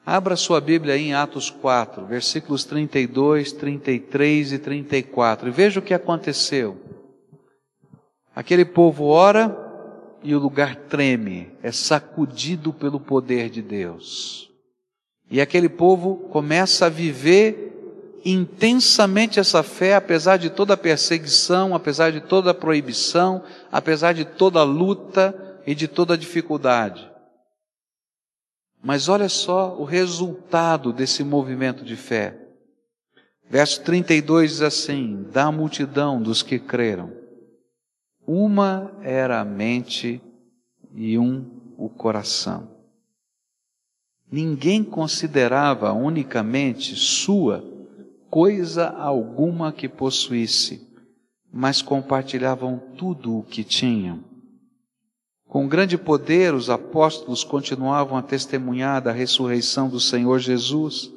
Abra 0.05 0.36
sua 0.36 0.62
Bíblia 0.62 0.97
em 0.97 1.13
Atos 1.13 1.49
4, 1.49 2.05
versículos 2.05 2.63
32, 2.63 3.53
33 3.53 4.53
e 4.53 4.60
34, 4.60 5.47
e 5.47 5.51
veja 5.51 5.79
o 5.79 5.84
que 5.84 5.93
aconteceu. 5.93 6.79
Aquele 8.36 8.65
povo 8.65 9.05
ora 9.05 9.65
e 10.25 10.34
o 10.34 10.39
lugar 10.39 10.75
treme, 10.75 11.51
é 11.62 11.71
sacudido 11.71 12.73
pelo 12.73 12.99
poder 12.99 13.47
de 13.47 13.62
Deus. 13.62 14.51
E 15.29 15.39
aquele 15.39 15.69
povo 15.69 16.17
começa 16.29 16.88
a 16.88 16.89
viver 16.89 17.64
intensamente 18.26 19.40
essa 19.40 19.62
fé, 19.62 19.94
apesar 19.94 20.38
de 20.38 20.50
toda 20.50 20.74
a 20.74 20.78
perseguição, 20.78 21.76
apesar 21.76 22.12
de 22.12 22.20
toda 22.20 22.50
a 22.50 22.56
proibição, 22.56 23.44
apesar 23.72 24.14
de 24.14 24.26
toda 24.26 24.60
a 24.60 24.64
luta 24.64 25.62
e 25.68 25.76
de 25.76 25.88
toda 25.88 26.16
a 26.16 26.18
dificuldade. 26.18 27.08
Mas 28.84 29.08
olha 29.08 29.30
só 29.30 29.80
o 29.80 29.84
resultado 29.84 30.92
desse 30.92 31.24
movimento 31.24 31.86
de 31.86 31.96
fé. 31.96 32.40
Verso 33.48 33.84
32 33.84 34.52
diz 34.52 34.62
assim: 34.62 35.24
Da 35.32 35.52
multidão 35.52 36.20
dos 36.20 36.42
que 36.42 36.58
creram, 36.58 37.14
uma 38.26 38.92
era 39.04 39.40
a 39.40 39.46
mente 39.46 40.20
e 40.96 41.18
um 41.18 41.46
o 41.78 41.90
coração. 41.90 42.74
Ninguém 44.32 44.84
considerava 44.84 45.94
unicamente 45.94 46.96
sua 46.96 47.75
coisa 48.36 48.89
alguma 48.89 49.71
que 49.71 49.88
possuísse, 49.88 50.86
mas 51.54 51.82
compartilhavam 51.82 52.78
tudo 52.98 53.38
o 53.38 53.43
que 53.43 53.63
tinham. 53.63 54.26
Com 55.48 55.69
grande 55.69 55.98
poder, 55.98 56.54
os 56.54 56.69
apóstolos 56.69 57.45
continuavam 57.45 58.17
a 58.17 58.21
testemunhar 58.21 59.02
da 59.02 59.13
ressurreição 59.13 59.88
do 59.88 60.02
Senhor 60.02 60.39
Jesus 60.39 61.10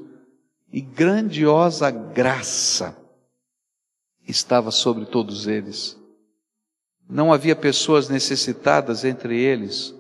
e 0.73 0.81
grandiosa 0.81 1.91
graça 1.91 2.97
estava 4.29 4.71
sobre 4.71 5.05
todos 5.05 5.49
eles. 5.49 5.99
Não 7.11 7.33
havia 7.33 7.57
pessoas 7.57 8.09
necessitadas 8.09 9.05
entre 9.05 9.37
eles, 9.37 9.93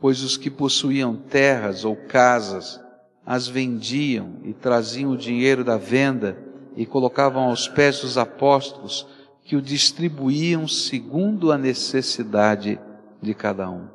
pois 0.00 0.24
os 0.24 0.36
que 0.36 0.50
possuíam 0.50 1.14
terras 1.14 1.84
ou 1.84 1.94
casas 1.94 2.80
as 3.24 3.46
vendiam 3.46 4.40
e 4.42 4.52
traziam 4.52 5.12
o 5.12 5.16
dinheiro 5.16 5.62
da 5.62 5.76
venda 5.76 6.47
e 6.78 6.86
colocavam 6.86 7.48
aos 7.48 7.66
pés 7.66 8.02
dos 8.02 8.16
apóstolos, 8.16 9.04
que 9.42 9.56
o 9.56 9.60
distribuíam 9.60 10.68
segundo 10.68 11.50
a 11.50 11.58
necessidade 11.58 12.78
de 13.20 13.34
cada 13.34 13.68
um. 13.68 13.88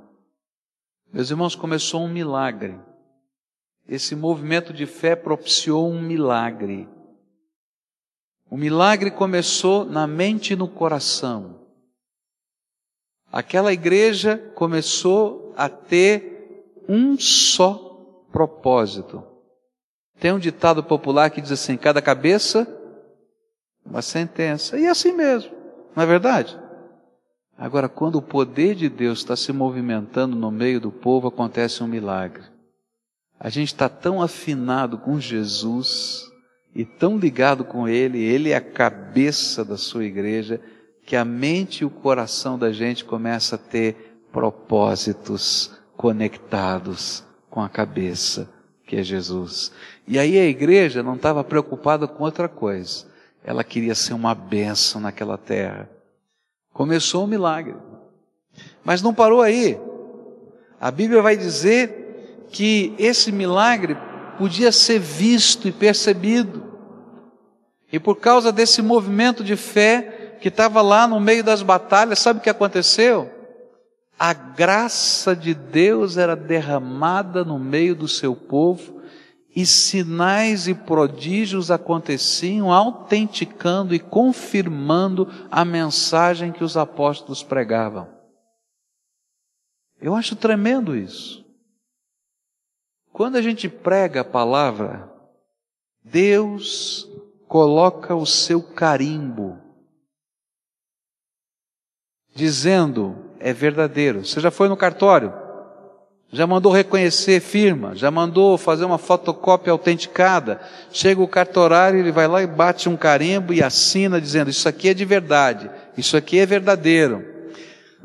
Meus 1.13 1.29
irmãos, 1.29 1.55
começou 1.55 2.01
um 2.01 2.09
milagre. 2.09 2.77
Esse 3.87 4.17
movimento 4.17 4.73
de 4.73 4.85
fé 4.85 5.15
propiciou 5.15 5.89
um 5.89 6.01
milagre. 6.01 6.89
O 8.51 8.57
milagre 8.57 9.11
começou 9.11 9.85
na 9.85 10.05
mente 10.05 10.51
e 10.51 10.55
no 10.57 10.67
coração. 10.67 11.61
Aquela 13.31 13.71
igreja 13.71 14.37
começou 14.55 15.53
a 15.55 15.69
ter 15.69 16.83
um 16.89 17.17
só 17.17 18.27
propósito. 18.29 19.32
Tem 20.23 20.31
um 20.31 20.39
ditado 20.39 20.81
popular 20.81 21.29
que 21.29 21.41
diz 21.41 21.51
assim: 21.51 21.75
cada 21.75 22.01
cabeça, 22.01 22.65
uma 23.85 24.01
sentença. 24.01 24.79
E 24.79 24.85
é 24.85 24.89
assim 24.89 25.11
mesmo, 25.11 25.51
não 25.93 26.01
é 26.01 26.05
verdade? 26.05 26.57
Agora, 27.57 27.89
quando 27.89 28.15
o 28.15 28.21
poder 28.21 28.73
de 28.73 28.87
Deus 28.87 29.19
está 29.19 29.35
se 29.35 29.51
movimentando 29.51 30.33
no 30.33 30.49
meio 30.49 30.79
do 30.79 30.93
povo, 30.93 31.27
acontece 31.27 31.83
um 31.83 31.87
milagre. 31.87 32.41
A 33.37 33.49
gente 33.49 33.73
está 33.73 33.89
tão 33.89 34.21
afinado 34.21 34.97
com 34.97 35.19
Jesus 35.19 36.23
e 36.73 36.85
tão 36.85 37.17
ligado 37.17 37.65
com 37.65 37.85
Ele, 37.85 38.23
Ele 38.23 38.51
é 38.51 38.55
a 38.55 38.61
cabeça 38.61 39.65
da 39.65 39.75
sua 39.75 40.05
igreja, 40.05 40.61
que 41.05 41.17
a 41.17 41.25
mente 41.25 41.81
e 41.81 41.85
o 41.85 41.89
coração 41.89 42.57
da 42.57 42.71
gente 42.71 43.03
começa 43.03 43.55
a 43.55 43.59
ter 43.59 44.23
propósitos 44.31 45.77
conectados 45.97 47.25
com 47.49 47.59
a 47.59 47.67
cabeça, 47.67 48.49
que 48.93 48.99
é 48.99 49.03
Jesus. 49.03 49.71
E 50.07 50.19
aí 50.19 50.37
a 50.37 50.45
igreja 50.45 51.01
não 51.01 51.15
estava 51.15 51.43
preocupada 51.43 52.07
com 52.07 52.23
outra 52.23 52.47
coisa. 52.47 53.07
Ela 53.43 53.63
queria 53.63 53.95
ser 53.95 54.13
uma 54.13 54.35
bênção 54.35 55.01
naquela 55.01 55.35
terra. 55.35 55.89
Começou 56.71 57.23
o 57.23 57.27
milagre. 57.27 57.75
Mas 58.83 59.01
não 59.01 59.11
parou 59.11 59.41
aí. 59.41 59.79
A 60.79 60.91
Bíblia 60.91 61.23
vai 61.23 61.35
dizer 61.35 62.45
que 62.49 62.93
esse 62.99 63.31
milagre 63.31 63.97
podia 64.37 64.71
ser 64.71 64.99
visto 64.99 65.67
e 65.67 65.71
percebido. 65.71 66.63
E 67.91 67.99
por 67.99 68.17
causa 68.17 68.51
desse 68.51 68.81
movimento 68.81 69.43
de 69.43 69.55
fé 69.55 70.37
que 70.39 70.49
estava 70.49 70.83
lá 70.83 71.07
no 71.07 71.19
meio 71.19 71.43
das 71.43 71.63
batalhas, 71.63 72.19
sabe 72.19 72.39
o 72.39 72.43
que 72.43 72.49
aconteceu? 72.49 73.31
A 74.17 74.33
graça 74.33 75.35
de 75.35 75.53
Deus 75.53 76.17
era 76.17 76.35
derramada 76.35 77.43
no 77.43 77.57
meio 77.59 77.95
do 77.95 78.07
seu 78.07 78.35
povo 78.35 79.01
e 79.55 79.65
sinais 79.65 80.67
e 80.67 80.73
prodígios 80.73 81.69
aconteciam, 81.69 82.71
autenticando 82.71 83.93
e 83.93 83.99
confirmando 83.99 85.27
a 85.51 85.63
mensagem 85.63 86.51
que 86.51 86.63
os 86.63 86.75
apóstolos 86.75 87.43
pregavam. 87.43 88.07
Eu 90.01 90.15
acho 90.15 90.35
tremendo 90.35 90.95
isso. 90.95 91.45
Quando 93.11 93.35
a 93.35 93.41
gente 93.41 93.69
prega 93.69 94.21
a 94.21 94.25
palavra, 94.25 95.11
Deus 96.03 97.07
coloca 97.47 98.15
o 98.15 98.25
seu 98.25 98.61
carimbo, 98.61 99.61
dizendo 102.33 103.15
é 103.39 103.53
verdadeiro. 103.53 104.25
Você 104.25 104.39
já 104.39 104.51
foi 104.51 104.67
no 104.67 104.77
cartório? 104.77 105.43
já 106.33 106.47
mandou 106.47 106.71
reconhecer 106.71 107.39
firma, 107.39 107.95
já 107.95 108.09
mandou 108.09 108.57
fazer 108.57 108.83
uma 108.85 108.97
fotocópia 108.97 109.71
autenticada. 109.71 110.59
Chega 110.91 111.21
o 111.21 111.27
cartorário, 111.27 111.99
ele 111.99 112.11
vai 112.11 112.27
lá 112.27 112.41
e 112.41 112.47
bate 112.47 112.89
um 112.89 112.97
carimbo 112.97 113.53
e 113.53 113.61
assina 113.61 114.19
dizendo: 114.19 114.49
Isso 114.49 114.67
aqui 114.67 114.89
é 114.89 114.95
de 114.95 115.05
verdade, 115.05 115.69
isso 115.95 116.17
aqui 116.17 116.39
é 116.39 116.45
verdadeiro. 116.45 117.23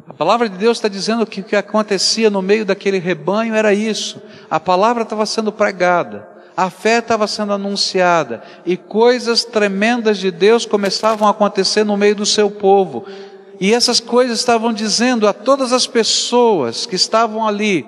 A 0.06 0.12
palavra 0.12 0.46
de 0.46 0.58
Deus 0.58 0.76
está 0.76 0.88
dizendo 0.88 1.24
que 1.24 1.40
o 1.40 1.44
que 1.44 1.56
acontecia 1.56 2.28
no 2.28 2.42
meio 2.42 2.66
daquele 2.66 2.98
rebanho 2.98 3.54
era 3.54 3.72
isso. 3.72 4.20
A 4.50 4.60
palavra 4.60 5.04
estava 5.04 5.24
sendo 5.24 5.50
pregada, 5.50 6.28
a 6.54 6.68
fé 6.68 6.98
estava 6.98 7.26
sendo 7.26 7.54
anunciada 7.54 8.42
e 8.66 8.76
coisas 8.76 9.42
tremendas 9.42 10.18
de 10.18 10.30
Deus 10.30 10.66
começavam 10.66 11.26
a 11.26 11.30
acontecer 11.30 11.82
no 11.82 11.96
meio 11.96 12.14
do 12.14 12.26
seu 12.26 12.50
povo. 12.50 13.06
E 13.60 13.72
essas 13.72 14.00
coisas 14.00 14.38
estavam 14.38 14.72
dizendo 14.72 15.26
a 15.26 15.32
todas 15.32 15.72
as 15.72 15.86
pessoas 15.86 16.86
que 16.86 16.94
estavam 16.96 17.46
ali, 17.46 17.86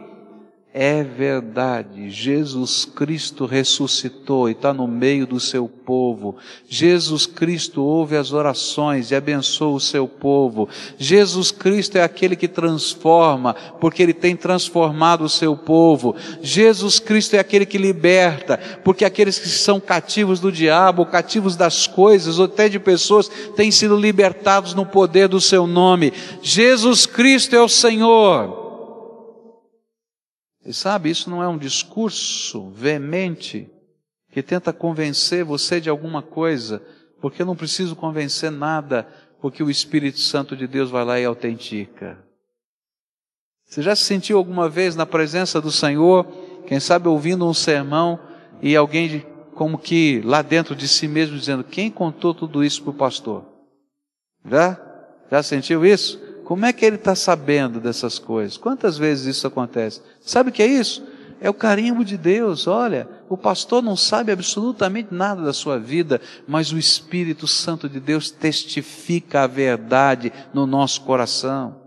é 0.73 1.03
verdade, 1.03 2.11
Jesus 2.11 2.85
Cristo 2.85 3.45
ressuscitou 3.45 4.49
e 4.49 4.53
está 4.53 4.73
no 4.73 4.87
meio 4.87 5.27
do 5.27 5.41
seu 5.41 5.67
povo. 5.67 6.37
Jesus 6.69 7.27
Cristo 7.27 7.83
ouve 7.83 8.17
as 8.17 8.33
orações 8.33 9.11
e 9.11 9.17
abençoa 9.17 9.75
o 9.75 9.81
seu 9.81 10.07
povo. 10.07 10.69
Jesus 10.97 11.51
Cristo 11.51 11.97
é 11.97 12.05
aquele 12.05 12.37
que 12.37 12.47
transforma, 12.47 13.55
porque 13.81 14.01
Ele 14.01 14.15
tem 14.15 14.37
transformado 14.37 15.25
o 15.25 15.29
seu 15.29 15.57
povo. 15.57 16.15
Jesus 16.41 17.01
Cristo 17.01 17.35
é 17.35 17.41
aquele 17.41 17.67
que 17.67 17.77
liberta, 17.77 18.57
porque 18.85 19.05
aqueles 19.05 19.41
que 19.41 19.49
são 19.49 19.81
cativos 19.81 20.39
do 20.39 20.53
diabo, 20.53 21.05
cativos 21.05 21.57
das 21.57 21.89
coisas, 21.89 22.39
ou 22.39 22.45
até 22.45 22.69
de 22.69 22.79
pessoas, 22.79 23.29
têm 23.57 23.73
sido 23.73 23.97
libertados 23.97 24.73
no 24.73 24.87
poder 24.87 25.27
do 25.27 25.41
seu 25.41 25.67
nome. 25.67 26.13
Jesus 26.41 27.07
Cristo 27.07 27.57
é 27.57 27.61
o 27.61 27.69
Senhor. 27.69 28.60
E 30.65 30.73
sabe, 30.73 31.11
isso 31.11 31.31
não 31.31 31.43
é 31.43 31.49
um 31.49 31.59
discurso 31.59 32.71
veemente 32.71 33.71
que 34.31 34.43
tenta 34.43 34.73
convencer 34.73 35.45
você 35.45 35.81
de 35.81 35.89
alguma 35.89 36.23
coisa, 36.23 36.83
porque 37.21 37.43
eu 37.43 37.47
não 37.47 37.57
preciso 37.57 37.97
convencer 37.97 38.51
nada, 38.51 39.09
porque 39.41 39.63
o 39.63 39.71
Espírito 39.71 40.21
Santo 40.21 40.57
de 40.57 40.67
Deus 40.67 40.91
vai 40.91 41.05
lá 41.05 41.19
e 41.19 41.25
autentica. 41.25 42.19
Você 43.67 43.83
já 43.83 43.95
se 43.97 44.05
sentiu 44.05 44.37
alguma 44.37 44.69
vez 44.69 44.95
na 44.97 45.07
presença 45.07 45.61
do 45.61 45.71
Senhor, 45.71 46.27
quem 46.67 46.79
sabe 46.79 47.09
ouvindo 47.09 47.47
um 47.47 47.55
sermão 47.55 48.19
e 48.61 48.77
alguém 48.77 49.25
como 49.55 49.79
que 49.79 50.21
lá 50.25 50.43
dentro 50.43 50.75
de 50.75 50.89
si 50.89 51.07
mesmo 51.07 51.39
dizendo: 51.39 51.65
Quem 51.65 51.91
contou 51.91 52.35
tudo 52.35 52.65
isso 52.65 52.83
para 52.83 52.91
o 52.91 52.95
pastor? 52.95 53.45
Já? 54.45 54.81
Já 55.31 55.43
sentiu 55.43 55.85
isso? 55.85 56.21
Como 56.51 56.67
é 56.67 56.73
que 56.73 56.85
ele 56.85 56.97
está 56.97 57.15
sabendo 57.15 57.79
dessas 57.79 58.19
coisas? 58.19 58.57
Quantas 58.57 58.99
vezes 58.99 59.37
isso 59.37 59.47
acontece? 59.47 60.03
Sabe 60.21 60.51
o 60.51 60.53
que 60.53 60.65
é 60.65 60.67
isso? 60.67 61.07
É 61.41 61.49
o 61.49 61.55
carinho 61.55 62.05
de 62.05 62.17
Deus. 62.17 62.67
Olha, 62.67 63.09
o 63.29 63.37
pastor 63.37 63.81
não 63.81 63.95
sabe 63.95 64.33
absolutamente 64.33 65.15
nada 65.15 65.43
da 65.43 65.53
sua 65.53 65.79
vida, 65.79 66.21
mas 66.49 66.73
o 66.73 66.77
Espírito 66.77 67.47
Santo 67.47 67.89
de 67.89 68.01
Deus 68.01 68.33
testifica 68.33 69.45
a 69.45 69.47
verdade 69.47 70.33
no 70.53 70.67
nosso 70.67 71.03
coração. 71.03 71.80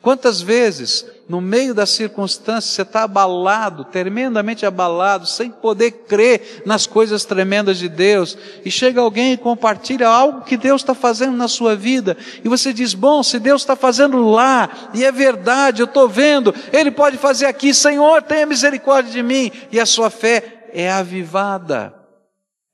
Quantas 0.00 0.40
vezes, 0.40 1.04
no 1.28 1.40
meio 1.40 1.74
das 1.74 1.90
circunstâncias, 1.90 2.72
você 2.72 2.82
está 2.82 3.02
abalado, 3.02 3.84
tremendamente 3.84 4.64
abalado, 4.64 5.26
sem 5.26 5.50
poder 5.50 5.90
crer 5.90 6.62
nas 6.64 6.86
coisas 6.86 7.24
tremendas 7.24 7.78
de 7.78 7.88
Deus, 7.88 8.38
e 8.64 8.70
chega 8.70 9.00
alguém 9.00 9.32
e 9.32 9.36
compartilha 9.36 10.08
algo 10.08 10.42
que 10.42 10.56
Deus 10.56 10.82
está 10.82 10.94
fazendo 10.94 11.36
na 11.36 11.48
sua 11.48 11.74
vida, 11.74 12.16
e 12.44 12.48
você 12.48 12.72
diz: 12.72 12.94
Bom, 12.94 13.22
se 13.22 13.38
Deus 13.38 13.62
está 13.62 13.74
fazendo 13.74 14.28
lá, 14.28 14.90
e 14.94 15.04
é 15.04 15.10
verdade, 15.10 15.82
eu 15.82 15.86
estou 15.86 16.08
vendo, 16.08 16.54
Ele 16.72 16.90
pode 16.90 17.18
fazer 17.18 17.46
aqui, 17.46 17.74
Senhor, 17.74 18.22
tenha 18.22 18.46
misericórdia 18.46 19.12
de 19.12 19.22
mim, 19.22 19.50
e 19.72 19.80
a 19.80 19.86
sua 19.86 20.10
fé 20.10 20.68
é 20.72 20.90
avivada. 20.90 21.94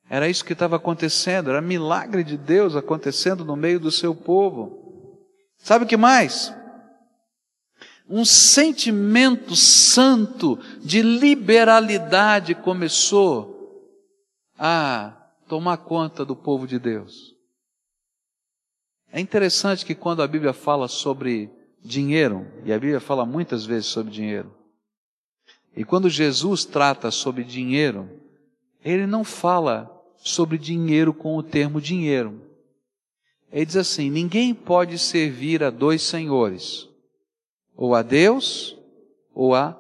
Era 0.08 0.28
isso 0.28 0.44
que 0.44 0.52
estava 0.52 0.76
acontecendo, 0.76 1.50
era 1.50 1.60
milagre 1.60 2.22
de 2.22 2.36
Deus 2.36 2.76
acontecendo 2.76 3.44
no 3.44 3.56
meio 3.56 3.80
do 3.80 3.90
seu 3.90 4.14
povo. 4.14 4.84
Sabe 5.58 5.86
o 5.86 5.88
que 5.88 5.96
mais? 5.96 6.52
Um 8.09 8.24
sentimento 8.24 9.57
santo 9.57 10.59
de 10.80 11.00
liberalidade 11.00 12.55
começou 12.55 13.52
a 14.59 15.12
tomar 15.48 15.78
conta 15.78 16.24
do 16.24 16.36
povo 16.36 16.66
de 16.66 16.78
Deus. 16.78 17.34
É 19.11 19.20
interessante 19.20 19.86
que 19.86 19.94
quando 19.94 20.22
a 20.22 20.26
Bíblia 20.26 20.52
fala 20.52 20.86
sobre 20.86 21.50
dinheiro, 21.82 22.46
e 22.64 22.72
a 22.72 22.78
Bíblia 22.78 23.00
fala 23.00 23.24
muitas 23.24 23.64
vezes 23.64 23.86
sobre 23.86 24.12
dinheiro, 24.12 24.55
e 25.76 25.84
quando 25.84 26.09
Jesus 26.11 26.64
trata 26.64 27.11
sobre 27.11 27.42
dinheiro, 27.42 28.09
ele 28.84 29.07
não 29.07 29.24
fala 29.24 29.90
sobre 30.18 30.59
dinheiro 30.59 31.12
com 31.12 31.36
o 31.36 31.42
termo 31.42 31.80
dinheiro. 31.80 32.40
Ele 33.50 33.66
diz 33.66 33.76
assim: 33.76 34.09
ninguém 34.09 34.55
pode 34.55 34.98
servir 34.98 35.64
a 35.64 35.70
dois 35.70 36.02
senhores 36.02 36.88
ou 37.77 37.95
a 37.95 38.03
Deus 38.03 38.77
ou 39.35 39.55
a 39.55 39.79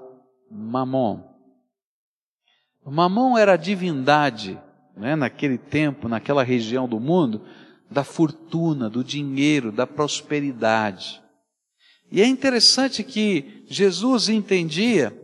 Mamon. 0.50 1.22
Mamon 2.84 3.38
era 3.38 3.54
a 3.54 3.56
divindade, 3.56 4.60
né, 4.96 5.16
naquele 5.16 5.56
tempo, 5.56 6.08
naquela 6.08 6.42
região 6.42 6.88
do 6.88 7.00
mundo, 7.00 7.42
da 7.90 8.04
fortuna, 8.04 8.90
do 8.90 9.02
dinheiro, 9.02 9.72
da 9.72 9.86
prosperidade. 9.86 11.22
E 12.10 12.20
é 12.20 12.26
interessante 12.26 13.02
que 13.02 13.64
Jesus 13.66 14.28
entendia 14.28 15.16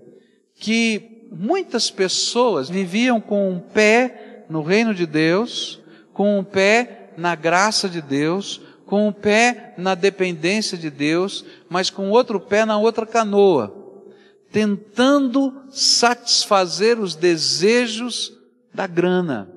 que 0.55 1.29
muitas 1.31 1.91
pessoas 1.91 2.68
viviam 2.68 3.21
com 3.21 3.51
um 3.51 3.61
pé 3.61 4.47
no 4.49 4.62
reino 4.62 4.95
de 4.95 5.07
Deus, 5.07 5.81
com 6.12 6.39
um 6.39 6.45
pé 6.45 7.12
na 7.16 7.35
graça 7.35 7.89
de 7.89 8.01
Deus, 8.01 8.61
com 8.91 9.07
um 9.07 9.12
pé 9.12 9.72
na 9.78 9.95
dependência 9.95 10.76
de 10.76 10.91
Deus, 10.91 11.45
mas 11.68 11.91
com 11.91 12.11
outro 12.11 12.41
pé 12.41 12.64
na 12.64 12.76
outra 12.76 13.07
canoa, 13.07 14.03
tentando 14.51 15.64
satisfazer 15.70 16.99
os 16.99 17.14
desejos 17.14 18.32
da 18.74 18.88
grana 18.88 19.49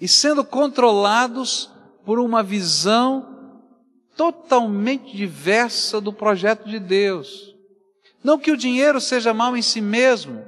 e 0.00 0.08
sendo 0.08 0.42
controlados 0.42 1.70
por 2.06 2.18
uma 2.18 2.42
visão 2.42 3.60
totalmente 4.16 5.14
diversa 5.14 6.00
do 6.00 6.10
projeto 6.10 6.66
de 6.66 6.78
Deus. 6.78 7.54
Não 8.22 8.38
que 8.38 8.50
o 8.50 8.56
dinheiro 8.56 8.98
seja 8.98 9.34
mal 9.34 9.54
em 9.54 9.62
si 9.62 9.82
mesmo, 9.82 10.42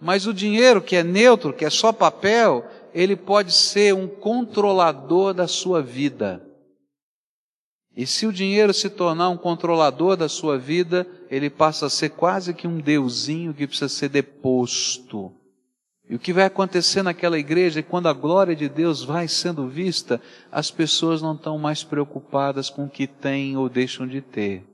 mas 0.00 0.26
o 0.26 0.32
dinheiro 0.32 0.80
que 0.80 0.96
é 0.96 1.04
neutro, 1.04 1.52
que 1.52 1.66
é 1.66 1.70
só 1.70 1.92
papel, 1.92 2.66
ele 2.98 3.14
pode 3.14 3.52
ser 3.52 3.94
um 3.94 4.08
controlador 4.08 5.32
da 5.32 5.46
sua 5.46 5.80
vida. 5.80 6.44
E 7.96 8.04
se 8.08 8.26
o 8.26 8.32
dinheiro 8.32 8.74
se 8.74 8.90
tornar 8.90 9.28
um 9.28 9.36
controlador 9.36 10.16
da 10.16 10.28
sua 10.28 10.58
vida, 10.58 11.06
ele 11.30 11.48
passa 11.48 11.86
a 11.86 11.90
ser 11.90 12.10
quase 12.10 12.52
que 12.52 12.66
um 12.66 12.80
deusinho 12.80 13.54
que 13.54 13.68
precisa 13.68 13.88
ser 13.88 14.08
deposto. 14.08 15.32
E 16.10 16.16
o 16.16 16.18
que 16.18 16.32
vai 16.32 16.44
acontecer 16.44 17.04
naquela 17.04 17.38
igreja 17.38 17.78
é 17.78 17.84
quando 17.84 18.08
a 18.08 18.12
glória 18.12 18.56
de 18.56 18.68
Deus 18.68 19.04
vai 19.04 19.28
sendo 19.28 19.68
vista, 19.68 20.20
as 20.50 20.68
pessoas 20.68 21.22
não 21.22 21.36
estão 21.36 21.56
mais 21.56 21.84
preocupadas 21.84 22.68
com 22.68 22.86
o 22.86 22.90
que 22.90 23.06
têm 23.06 23.56
ou 23.56 23.68
deixam 23.68 24.08
de 24.08 24.20
ter. 24.20 24.64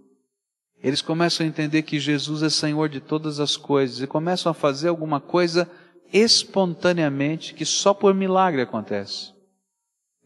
Eles 0.82 1.02
começam 1.02 1.44
a 1.44 1.48
entender 1.48 1.82
que 1.82 2.00
Jesus 2.00 2.42
é 2.42 2.48
Senhor 2.48 2.88
de 2.88 3.00
todas 3.00 3.38
as 3.38 3.54
coisas 3.54 4.00
e 4.00 4.06
começam 4.06 4.50
a 4.50 4.54
fazer 4.54 4.88
alguma 4.88 5.20
coisa 5.20 5.68
espontaneamente 6.14 7.52
que 7.54 7.66
só 7.66 7.92
por 7.92 8.14
milagre 8.14 8.62
acontece. 8.62 9.34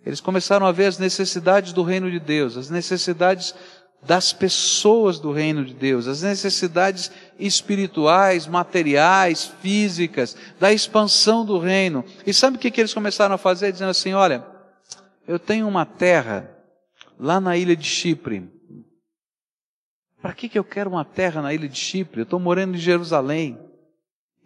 Eles 0.04 0.20
começaram 0.20 0.66
a 0.66 0.72
ver 0.72 0.84
as 0.84 0.98
necessidades 0.98 1.72
do 1.72 1.82
reino 1.82 2.10
de 2.10 2.20
Deus, 2.20 2.58
as 2.58 2.68
necessidades 2.68 3.54
das 4.02 4.32
pessoas 4.32 5.18
do 5.18 5.32
reino 5.32 5.64
de 5.64 5.74
Deus, 5.74 6.06
as 6.06 6.22
necessidades 6.22 7.10
espirituais, 7.38 8.46
materiais, 8.46 9.46
físicas, 9.60 10.36
da 10.60 10.72
expansão 10.72 11.44
do 11.44 11.58
reino. 11.58 12.04
E 12.26 12.32
sabe 12.32 12.56
o 12.56 12.60
que, 12.60 12.70
que 12.70 12.80
eles 12.80 12.94
começaram 12.94 13.34
a 13.34 13.38
fazer? 13.38 13.72
Dizendo 13.72 13.90
assim: 13.90 14.12
olha, 14.12 14.46
eu 15.26 15.38
tenho 15.38 15.66
uma 15.66 15.84
terra 15.84 16.48
lá 17.18 17.40
na 17.40 17.56
ilha 17.56 17.74
de 17.74 17.86
Chipre. 17.86 18.48
Para 20.20 20.32
que, 20.32 20.48
que 20.48 20.58
eu 20.58 20.64
quero 20.64 20.90
uma 20.90 21.04
terra 21.04 21.42
na 21.42 21.52
ilha 21.54 21.68
de 21.68 21.78
Chipre? 21.78 22.20
Eu 22.20 22.24
estou 22.24 22.38
morando 22.38 22.76
em 22.76 22.80
Jerusalém. 22.80 23.58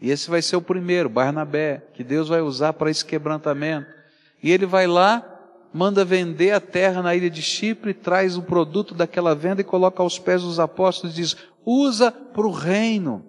E 0.03 0.11
esse 0.11 0.28
vai 0.28 0.42
ser 0.42 0.57
o 0.57 0.61
primeiro, 0.61 1.09
Barnabé, 1.09 1.80
que 1.94 2.03
Deus 2.03 2.28
vai 2.28 2.40
usar 2.40 2.72
para 2.72 2.90
esse 2.90 3.05
quebrantamento. 3.05 3.86
E 4.42 4.50
ele 4.50 4.66
vai 4.66 4.84
lá, 4.84 5.24
manda 5.72 6.05
vender 6.05 6.50
a 6.50 6.61
terra 6.61 7.00
na 7.00 7.14
ilha 7.14 7.30
de 7.30 7.40
Chipre, 7.40 7.94
traz 7.94 8.36
o 8.36 8.42
produto 8.42 8.96
daquela 8.96 9.32
venda 9.32 9.61
e 9.61 9.64
coloca 9.64 10.03
aos 10.03 10.18
pés 10.18 10.42
dos 10.42 10.59
apóstolos 10.59 11.16
e 11.16 11.20
diz: 11.20 11.36
usa 11.64 12.11
para 12.11 12.44
o 12.44 12.50
reino. 12.50 13.24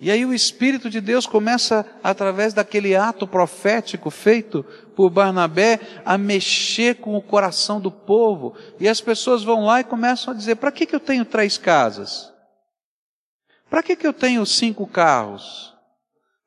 E 0.00 0.10
aí 0.10 0.24
o 0.24 0.32
Espírito 0.32 0.88
de 0.88 0.98
Deus 0.98 1.26
começa, 1.26 1.84
através 2.02 2.54
daquele 2.54 2.96
ato 2.96 3.26
profético 3.26 4.08
feito 4.08 4.64
por 4.96 5.10
Barnabé, 5.10 5.78
a 6.06 6.16
mexer 6.16 6.94
com 6.94 7.14
o 7.14 7.20
coração 7.20 7.78
do 7.78 7.90
povo. 7.90 8.54
E 8.80 8.88
as 8.88 9.02
pessoas 9.02 9.44
vão 9.44 9.66
lá 9.66 9.80
e 9.80 9.84
começam 9.84 10.32
a 10.32 10.36
dizer: 10.36 10.56
para 10.56 10.72
que, 10.72 10.86
que 10.86 10.96
eu 10.96 11.00
tenho 11.00 11.26
três 11.26 11.58
casas? 11.58 12.32
Para 13.70 13.82
que, 13.84 13.94
que 13.94 14.06
eu 14.06 14.12
tenho 14.12 14.44
cinco 14.44 14.86
carros? 14.86 15.72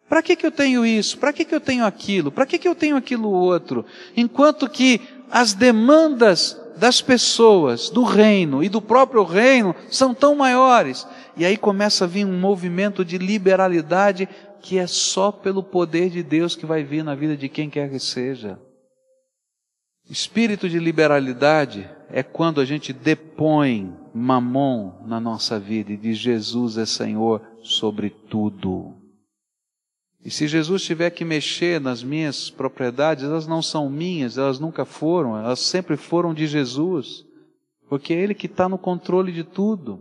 Para 0.09 0.21
que, 0.21 0.35
que 0.35 0.45
eu 0.45 0.51
tenho 0.51 0.85
isso? 0.85 1.17
Para 1.17 1.31
que, 1.31 1.45
que 1.45 1.55
eu 1.55 1.61
tenho 1.61 1.85
aquilo? 1.85 2.31
Para 2.31 2.45
que, 2.45 2.59
que 2.59 2.67
eu 2.67 2.75
tenho 2.75 2.97
aquilo 2.97 3.31
outro? 3.31 3.85
Enquanto 4.15 4.69
que 4.69 5.01
as 5.31 5.53
demandas 5.53 6.61
das 6.75 7.01
pessoas, 7.01 7.89
do 7.89 8.03
reino 8.03 8.63
e 8.63 8.69
do 8.69 8.81
próprio 8.81 9.23
reino 9.23 9.75
são 9.89 10.13
tão 10.13 10.35
maiores. 10.35 11.07
E 11.37 11.45
aí 11.45 11.55
começa 11.55 12.03
a 12.03 12.07
vir 12.07 12.25
um 12.25 12.39
movimento 12.39 13.05
de 13.05 13.17
liberalidade 13.17 14.27
que 14.61 14.77
é 14.77 14.85
só 14.87 15.31
pelo 15.31 15.63
poder 15.63 16.09
de 16.09 16.21
Deus 16.21 16.55
que 16.55 16.65
vai 16.65 16.83
vir 16.83 17.03
na 17.03 17.15
vida 17.15 17.35
de 17.35 17.49
quem 17.49 17.69
quer 17.69 17.89
que 17.89 17.99
seja. 17.99 18.59
Espírito 20.09 20.67
de 20.67 20.79
liberalidade 20.79 21.89
é 22.09 22.21
quando 22.21 22.59
a 22.59 22.65
gente 22.65 22.91
depõe 22.91 24.02
mamon 24.13 24.93
na 25.05 25.19
nossa 25.19 25.59
vida 25.59 25.91
e 25.91 25.97
diz: 25.97 26.17
Jesus 26.17 26.77
é 26.77 26.85
Senhor 26.85 27.41
sobre 27.61 28.09
tudo. 28.09 28.93
E 30.23 30.31
se 30.31 30.47
Jesus 30.47 30.83
tiver 30.83 31.09
que 31.09 31.25
mexer 31.25 31.81
nas 31.81 32.01
minhas 32.01 32.49
propriedades, 32.49 33.25
elas 33.25 33.45
não 33.45 33.61
são 33.61 33.89
minhas, 33.89 34.37
elas 34.37 34.59
nunca 34.59 34.85
foram, 34.85 35.37
elas 35.37 35.59
sempre 35.59 35.97
foram 35.97 36.33
de 36.33 36.47
Jesus, 36.47 37.25
porque 37.89 38.13
é 38.13 38.21
Ele 38.21 38.33
que 38.33 38.45
está 38.45 38.69
no 38.69 38.77
controle 38.77 39.33
de 39.33 39.43
tudo. 39.43 39.99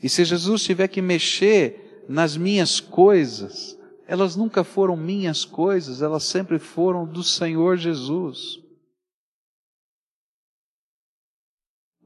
E 0.00 0.08
se 0.08 0.24
Jesus 0.24 0.62
tiver 0.62 0.86
que 0.86 1.02
mexer 1.02 2.04
nas 2.08 2.36
minhas 2.36 2.78
coisas, 2.78 3.76
elas 4.06 4.36
nunca 4.36 4.62
foram 4.62 4.96
minhas 4.96 5.44
coisas, 5.44 6.00
elas 6.00 6.24
sempre 6.24 6.58
foram 6.58 7.04
do 7.04 7.22
Senhor 7.22 7.76
Jesus. 7.76 8.60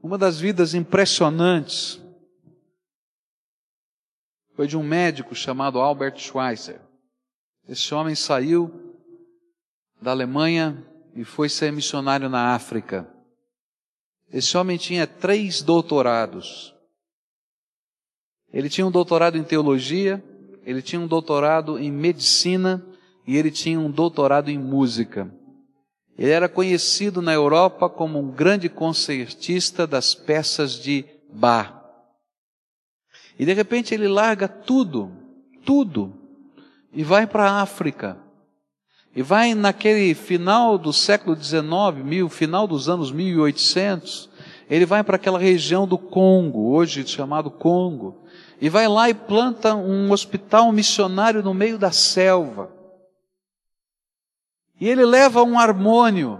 Uma 0.05 0.19
das 0.19 0.39
vidas 0.39 0.75
impressionantes 0.75 1.99
foi 4.53 4.67
de 4.67 4.77
um 4.77 4.83
médico 4.83 5.33
chamado 5.33 5.79
Albert 5.79 6.19
Schweitzer. 6.19 6.79
Esse 7.67 7.91
homem 7.91 8.13
saiu 8.13 8.93
da 9.99 10.11
Alemanha 10.11 10.85
e 11.15 11.23
foi 11.23 11.49
ser 11.49 11.73
missionário 11.73 12.29
na 12.29 12.53
África. 12.53 13.11
Esse 14.31 14.55
homem 14.55 14.77
tinha 14.77 15.07
três 15.07 15.63
doutorados. 15.63 16.75
Ele 18.53 18.69
tinha 18.69 18.85
um 18.85 18.91
doutorado 18.91 19.39
em 19.39 19.43
teologia, 19.43 20.23
ele 20.63 20.83
tinha 20.83 21.01
um 21.01 21.07
doutorado 21.07 21.79
em 21.79 21.91
medicina 21.91 22.85
e 23.25 23.35
ele 23.35 23.49
tinha 23.49 23.79
um 23.79 23.89
doutorado 23.89 24.51
em 24.51 24.59
música. 24.59 25.33
Ele 26.17 26.31
era 26.31 26.47
conhecido 26.47 27.21
na 27.21 27.33
Europa 27.33 27.89
como 27.89 28.19
um 28.19 28.31
grande 28.31 28.69
concertista 28.69 29.85
das 29.85 30.15
peças 30.15 30.79
de 30.79 31.05
Bach. 31.31 31.73
E 33.37 33.45
de 33.45 33.53
repente 33.53 33.93
ele 33.93 34.07
larga 34.07 34.47
tudo, 34.47 35.11
tudo, 35.65 36.13
e 36.93 37.03
vai 37.03 37.27
para 37.27 37.49
a 37.49 37.61
África. 37.61 38.17
E 39.13 39.21
vai 39.21 39.53
naquele 39.53 40.13
final 40.13 40.77
do 40.77 40.91
século 40.91 41.35
XIX, 41.35 41.63
mil, 42.03 42.29
final 42.29 42.67
dos 42.67 42.89
anos 42.89 43.11
1800, 43.11 44.29
ele 44.69 44.85
vai 44.85 45.03
para 45.03 45.15
aquela 45.15 45.39
região 45.39 45.87
do 45.87 45.97
Congo, 45.97 46.71
hoje 46.71 47.05
chamado 47.07 47.51
Congo, 47.51 48.23
e 48.59 48.69
vai 48.69 48.87
lá 48.87 49.09
e 49.09 49.13
planta 49.13 49.75
um 49.75 50.11
hospital 50.11 50.71
missionário 50.71 51.43
no 51.43 51.53
meio 51.53 51.77
da 51.77 51.91
selva. 51.91 52.74
E 54.79 54.89
ele 54.89 55.05
leva 55.05 55.43
um 55.43 55.57
harmônio. 55.57 56.39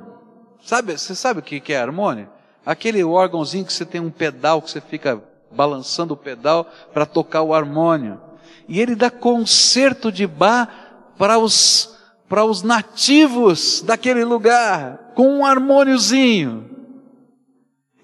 Sabe, 0.64 0.98
você 0.98 1.16
sabe 1.16 1.40
o 1.40 1.44
que 1.44 1.74
é 1.74 1.78
harmônio? 1.78 2.30
Aquele 2.66 3.04
órgãozinho 3.04 3.66
que 3.66 3.74
você 3.74 3.86
tem 3.86 4.02
um 4.02 4.10
pedal 4.10 4.62
que 4.62 4.72
você 4.72 4.82
fica 4.82 5.22
balançando 5.52 6.14
o 6.14 6.18
pedal 6.18 6.70
para 6.94 7.06
tocar 7.06 7.42
o 7.42 7.54
harmônio. 7.54 8.20
E 8.68 8.82
ele 8.82 8.96
dá 8.96 9.10
concerto 9.10 10.12
de 10.12 10.26
bar 10.26 11.14
para 11.18 11.38
os, 11.38 11.96
para 12.28 12.44
os 12.44 12.64
nativos 12.64 13.82
daquele 13.82 14.24
lugar, 14.24 15.12
com 15.16 15.40
um 15.40 15.46
harmôniozinho. 15.46 16.72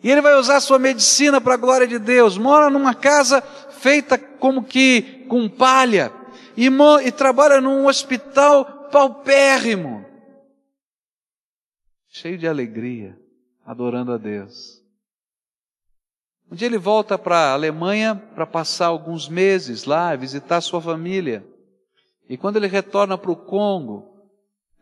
E 0.03 0.09
ele 0.09 0.21
vai 0.21 0.35
usar 0.35 0.59
sua 0.61 0.79
medicina 0.79 1.41
para 1.41 1.55
a 1.55 1.57
glória 1.57 1.87
de 1.87 1.99
Deus. 1.99 2.37
Mora 2.37 2.69
numa 2.69 2.93
casa 2.93 3.41
feita 3.69 4.17
como 4.17 4.63
que 4.63 5.25
com 5.27 5.47
palha. 5.49 6.11
E, 6.55 6.69
e 7.03 7.11
trabalha 7.11 7.61
num 7.61 7.85
hospital 7.85 8.89
paupérrimo. 8.91 10.10
Cheio 12.13 12.37
de 12.37 12.45
alegria, 12.45 13.17
adorando 13.65 14.11
a 14.11 14.17
Deus. 14.17 14.83
Um 16.51 16.55
dia 16.55 16.67
ele 16.67 16.77
volta 16.77 17.17
para 17.17 17.37
a 17.37 17.53
Alemanha 17.53 18.21
para 18.35 18.45
passar 18.45 18.87
alguns 18.87 19.29
meses 19.29 19.85
lá, 19.85 20.13
visitar 20.17 20.59
sua 20.59 20.81
família. 20.81 21.47
E 22.27 22.35
quando 22.35 22.57
ele 22.57 22.67
retorna 22.67 23.17
para 23.17 23.31
o 23.31 23.35
Congo, 23.37 24.13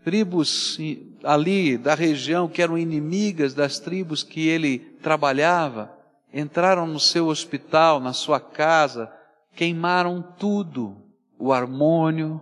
tribos 0.04 0.80
ali 1.24 1.78
da 1.78 1.94
região 1.94 2.50
que 2.50 2.64
eram 2.64 2.76
inimigas 2.76 3.54
das 3.54 3.78
tribos 3.78 4.24
que 4.24 4.48
ele 4.48 4.80
trabalhava, 4.80 5.96
entraram 6.34 6.88
no 6.88 7.00
seu 7.00 7.28
hospital, 7.28 8.00
na 8.00 8.12
sua 8.12 8.40
casa, 8.40 9.08
queimaram 9.56 10.20
tudo: 10.40 10.98
o 11.38 11.54
harmônio, 11.54 12.42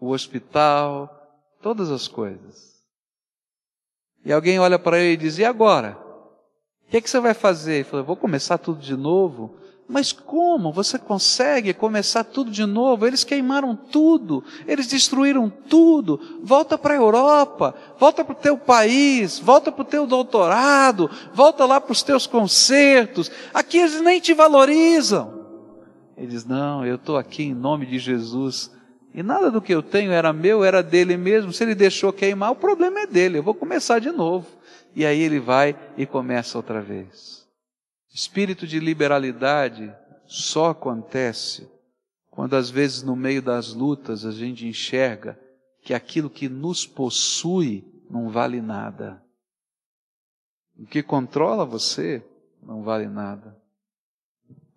o 0.00 0.08
hospital, 0.08 1.30
todas 1.62 1.92
as 1.92 2.08
coisas. 2.08 2.75
E 4.26 4.32
alguém 4.32 4.58
olha 4.58 4.76
para 4.76 4.98
ele 4.98 5.12
e 5.12 5.16
diz: 5.16 5.38
E 5.38 5.44
agora? 5.44 5.96
O 6.86 6.90
que, 6.90 6.96
é 6.96 7.00
que 7.00 7.08
você 7.08 7.20
vai 7.20 7.32
fazer? 7.32 7.74
Ele 7.76 7.84
falou, 7.84 8.04
vou 8.04 8.16
começar 8.16 8.58
tudo 8.58 8.80
de 8.80 8.96
novo. 8.96 9.54
Mas 9.88 10.12
como? 10.12 10.72
Você 10.72 10.98
consegue 10.98 11.72
começar 11.72 12.24
tudo 12.24 12.50
de 12.50 12.66
novo? 12.66 13.06
Eles 13.06 13.22
queimaram 13.22 13.76
tudo, 13.76 14.42
eles 14.66 14.88
destruíram 14.88 15.48
tudo. 15.48 16.20
Volta 16.42 16.76
para 16.76 16.94
a 16.94 16.96
Europa, 16.96 17.72
volta 17.98 18.24
para 18.24 18.32
o 18.32 18.38
teu 18.38 18.58
país, 18.58 19.38
volta 19.38 19.70
para 19.70 19.82
o 19.82 19.84
teu 19.84 20.06
doutorado, 20.08 21.08
volta 21.32 21.64
lá 21.64 21.80
para 21.80 21.92
os 21.92 22.02
teus 22.02 22.26
concertos. 22.26 23.30
Aqui 23.54 23.78
eles 23.78 24.00
nem 24.00 24.20
te 24.20 24.34
valorizam. 24.34 25.46
Ele 26.16 26.26
diz: 26.26 26.44
Não, 26.44 26.84
eu 26.84 26.96
estou 26.96 27.16
aqui 27.16 27.44
em 27.44 27.54
nome 27.54 27.86
de 27.86 28.00
Jesus. 28.00 28.75
E 29.16 29.22
nada 29.22 29.50
do 29.50 29.62
que 29.62 29.74
eu 29.74 29.82
tenho 29.82 30.12
era 30.12 30.30
meu, 30.30 30.62
era 30.62 30.82
dele 30.82 31.16
mesmo. 31.16 31.50
Se 31.50 31.64
ele 31.64 31.74
deixou 31.74 32.12
queimar, 32.12 32.52
o 32.52 32.56
problema 32.56 33.00
é 33.00 33.06
dele. 33.06 33.38
Eu 33.38 33.42
vou 33.42 33.54
começar 33.54 33.98
de 33.98 34.10
novo 34.10 34.46
e 34.94 35.06
aí 35.06 35.18
ele 35.18 35.40
vai 35.40 35.74
e 35.96 36.04
começa 36.04 36.58
outra 36.58 36.82
vez. 36.82 37.48
Espírito 38.12 38.66
de 38.66 38.78
liberalidade 38.78 39.90
só 40.26 40.68
acontece 40.70 41.66
quando 42.30 42.56
às 42.56 42.68
vezes 42.68 43.02
no 43.02 43.16
meio 43.16 43.40
das 43.40 43.72
lutas 43.72 44.26
a 44.26 44.30
gente 44.30 44.66
enxerga 44.66 45.40
que 45.80 45.94
aquilo 45.94 46.28
que 46.28 46.46
nos 46.46 46.86
possui 46.86 47.86
não 48.10 48.28
vale 48.28 48.60
nada. 48.60 49.22
O 50.78 50.84
que 50.84 51.02
controla 51.02 51.64
você 51.64 52.22
não 52.62 52.82
vale 52.82 53.06
nada. 53.06 53.56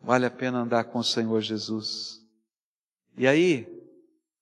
Vale 0.01 0.25
a 0.25 0.31
pena 0.31 0.59
andar 0.59 0.85
com 0.85 0.99
o 0.99 1.03
Senhor 1.03 1.41
Jesus. 1.41 2.21
E 3.17 3.27
aí, 3.27 3.78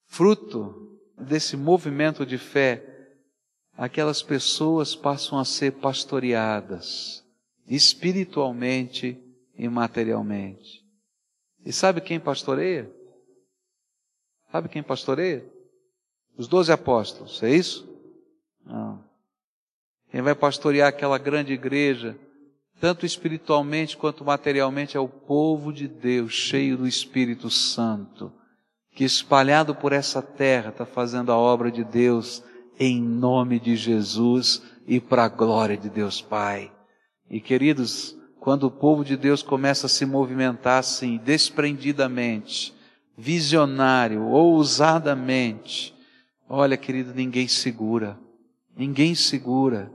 fruto 0.07 0.99
desse 1.17 1.55
movimento 1.55 2.25
de 2.25 2.37
fé, 2.37 2.83
aquelas 3.77 4.23
pessoas 4.23 4.95
passam 4.95 5.37
a 5.37 5.45
ser 5.45 5.73
pastoreadas 5.73 7.23
espiritualmente 7.67 9.21
e 9.57 9.67
materialmente. 9.67 10.85
E 11.65 11.73
sabe 11.73 11.99
quem 11.99 12.19
pastoreia? 12.19 12.89
Sabe 14.51 14.69
quem 14.69 14.81
pastoreia? 14.81 15.45
Os 16.37 16.47
doze 16.47 16.71
apóstolos, 16.71 17.43
é 17.43 17.53
isso? 17.53 17.85
Não. 18.65 19.03
Quem 20.09 20.21
vai 20.21 20.33
pastorear 20.33 20.87
aquela 20.87 21.17
grande 21.17 21.51
igreja, 21.51 22.17
tanto 22.79 23.05
espiritualmente 23.05 23.97
quanto 23.97 24.23
materialmente, 24.23 24.95
é 24.95 24.99
o 24.99 25.09
povo 25.09 25.73
de 25.73 25.87
Deus, 25.87 26.31
cheio 26.31 26.77
do 26.77 26.87
Espírito 26.87 27.49
Santo, 27.49 28.31
que 28.97 29.03
espalhado 29.03 29.75
por 29.75 29.93
essa 29.93 30.23
terra 30.23 30.69
está 30.69 30.83
fazendo 30.83 31.31
a 31.31 31.37
obra 31.37 31.69
de 31.69 31.83
Deus 31.83 32.43
em 32.79 32.99
nome 32.99 33.59
de 33.59 33.75
Jesus 33.75 34.63
e 34.87 34.99
para 34.99 35.25
a 35.25 35.29
glória 35.29 35.77
de 35.77 35.87
Deus 35.87 36.19
Pai. 36.19 36.71
E 37.29 37.39
queridos, 37.39 38.17
quando 38.39 38.63
o 38.63 38.71
povo 38.71 39.05
de 39.05 39.15
Deus 39.15 39.43
começa 39.43 39.85
a 39.85 39.89
se 39.89 40.03
movimentar 40.03 40.79
assim, 40.79 41.21
desprendidamente, 41.23 42.73
visionário, 43.15 44.23
ousadamente, 44.23 45.93
olha, 46.49 46.75
querido, 46.75 47.13
ninguém 47.13 47.47
segura, 47.47 48.17
ninguém 48.75 49.13
segura 49.13 49.91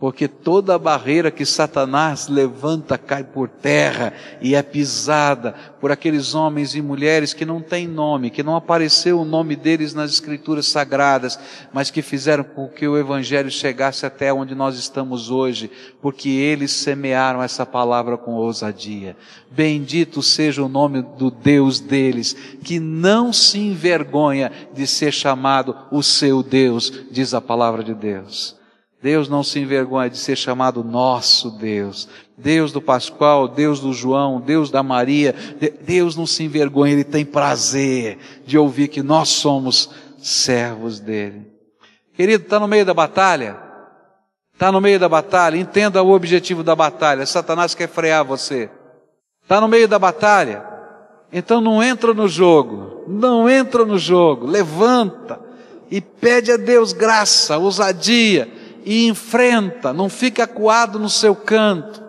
porque 0.00 0.28
toda 0.28 0.78
barreira 0.78 1.28
que 1.28 1.44
Satanás 1.44 2.28
levanta 2.28 2.96
cai 2.96 3.24
por 3.24 3.48
terra 3.48 4.12
e 4.40 4.54
é 4.54 4.62
pisada 4.62 5.54
por 5.80 5.90
aqueles 5.90 6.36
homens 6.36 6.76
e 6.76 6.82
mulheres 6.82 7.34
que 7.34 7.44
não 7.44 7.60
têm 7.60 7.88
nome, 7.88 8.30
que 8.30 8.44
não 8.44 8.54
apareceu 8.54 9.20
o 9.20 9.24
nome 9.24 9.56
deles 9.56 9.94
nas 9.94 10.12
escrituras 10.12 10.66
sagradas, 10.66 11.38
mas 11.72 11.90
que 11.90 12.00
fizeram 12.00 12.44
com 12.44 12.68
que 12.68 12.86
o 12.86 12.96
evangelho 12.96 13.50
chegasse 13.50 14.06
até 14.06 14.32
onde 14.32 14.54
nós 14.54 14.78
estamos 14.78 15.32
hoje, 15.32 15.68
porque 16.00 16.28
eles 16.28 16.70
semearam 16.70 17.42
essa 17.42 17.66
palavra 17.66 18.16
com 18.16 18.34
ousadia. 18.34 19.16
Bendito 19.50 20.22
seja 20.22 20.62
o 20.62 20.68
nome 20.68 21.02
do 21.02 21.28
Deus 21.28 21.80
deles, 21.80 22.34
que 22.62 22.78
não 22.78 23.32
se 23.32 23.58
envergonha 23.58 24.52
de 24.72 24.86
ser 24.86 25.12
chamado 25.12 25.76
o 25.90 26.04
seu 26.04 26.40
Deus, 26.40 26.92
diz 27.10 27.34
a 27.34 27.40
palavra 27.40 27.82
de 27.82 27.94
Deus. 27.94 28.57
Deus 29.00 29.28
não 29.28 29.44
se 29.44 29.60
envergonha 29.60 30.10
de 30.10 30.18
ser 30.18 30.36
chamado 30.36 30.82
nosso 30.82 31.52
Deus. 31.52 32.08
Deus 32.36 32.72
do 32.72 32.82
Pascoal, 32.82 33.46
Deus 33.46 33.78
do 33.78 33.92
João, 33.92 34.40
Deus 34.40 34.70
da 34.70 34.82
Maria. 34.82 35.34
Deus 35.82 36.16
não 36.16 36.26
se 36.26 36.42
envergonha, 36.42 36.92
Ele 36.92 37.04
tem 37.04 37.24
prazer 37.24 38.18
de 38.44 38.58
ouvir 38.58 38.88
que 38.88 39.02
nós 39.02 39.28
somos 39.28 39.90
servos 40.20 40.98
dEle. 40.98 41.46
Querido, 42.14 42.42
está 42.42 42.58
no 42.58 42.66
meio 42.66 42.84
da 42.84 42.92
batalha? 42.92 43.56
Está 44.52 44.72
no 44.72 44.80
meio 44.80 44.98
da 44.98 45.08
batalha? 45.08 45.56
Entenda 45.56 46.02
o 46.02 46.10
objetivo 46.10 46.64
da 46.64 46.74
batalha. 46.74 47.24
Satanás 47.24 47.76
quer 47.76 47.88
frear 47.88 48.24
você. 48.24 48.68
Está 49.44 49.60
no 49.60 49.68
meio 49.68 49.86
da 49.86 50.00
batalha? 50.00 50.64
Então 51.32 51.60
não 51.60 51.80
entra 51.80 52.12
no 52.12 52.26
jogo. 52.26 53.04
Não 53.06 53.48
entra 53.48 53.84
no 53.84 53.96
jogo. 53.96 54.44
Levanta 54.44 55.38
e 55.88 56.00
pede 56.00 56.50
a 56.50 56.56
Deus 56.56 56.92
graça, 56.92 57.56
ousadia 57.56 58.57
e 58.84 59.06
enfrenta, 59.06 59.92
não 59.92 60.08
fica 60.08 60.44
acuado 60.44 60.98
no 60.98 61.08
seu 61.08 61.34
canto. 61.34 62.08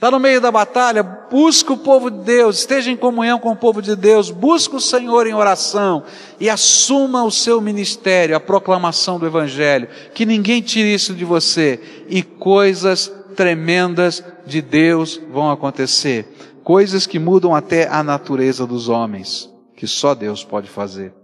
Está 0.00 0.10
no 0.10 0.18
meio 0.18 0.40
da 0.40 0.50
batalha, 0.50 1.02
busca 1.02 1.74
o 1.74 1.76
povo 1.76 2.10
de 2.10 2.20
Deus, 2.20 2.60
esteja 2.60 2.90
em 2.90 2.96
comunhão 2.96 3.38
com 3.38 3.50
o 3.50 3.56
povo 3.56 3.82
de 3.82 3.94
Deus, 3.94 4.30
busca 4.30 4.76
o 4.76 4.80
Senhor 4.80 5.26
em 5.26 5.34
oração 5.34 6.04
e 6.40 6.48
assuma 6.48 7.22
o 7.22 7.30
seu 7.30 7.60
ministério, 7.60 8.34
a 8.34 8.40
proclamação 8.40 9.18
do 9.18 9.26
Evangelho. 9.26 9.88
Que 10.14 10.24
ninguém 10.24 10.62
tire 10.62 10.94
isso 10.94 11.12
de 11.12 11.22
você 11.22 12.06
e 12.08 12.22
coisas 12.22 13.12
tremendas 13.36 14.24
de 14.46 14.62
Deus 14.62 15.20
vão 15.30 15.50
acontecer. 15.50 16.26
Coisas 16.64 17.06
que 17.06 17.18
mudam 17.18 17.54
até 17.54 17.86
a 17.86 18.02
natureza 18.02 18.66
dos 18.66 18.88
homens, 18.88 19.50
que 19.76 19.86
só 19.86 20.14
Deus 20.14 20.42
pode 20.42 20.70
fazer. 20.70 21.19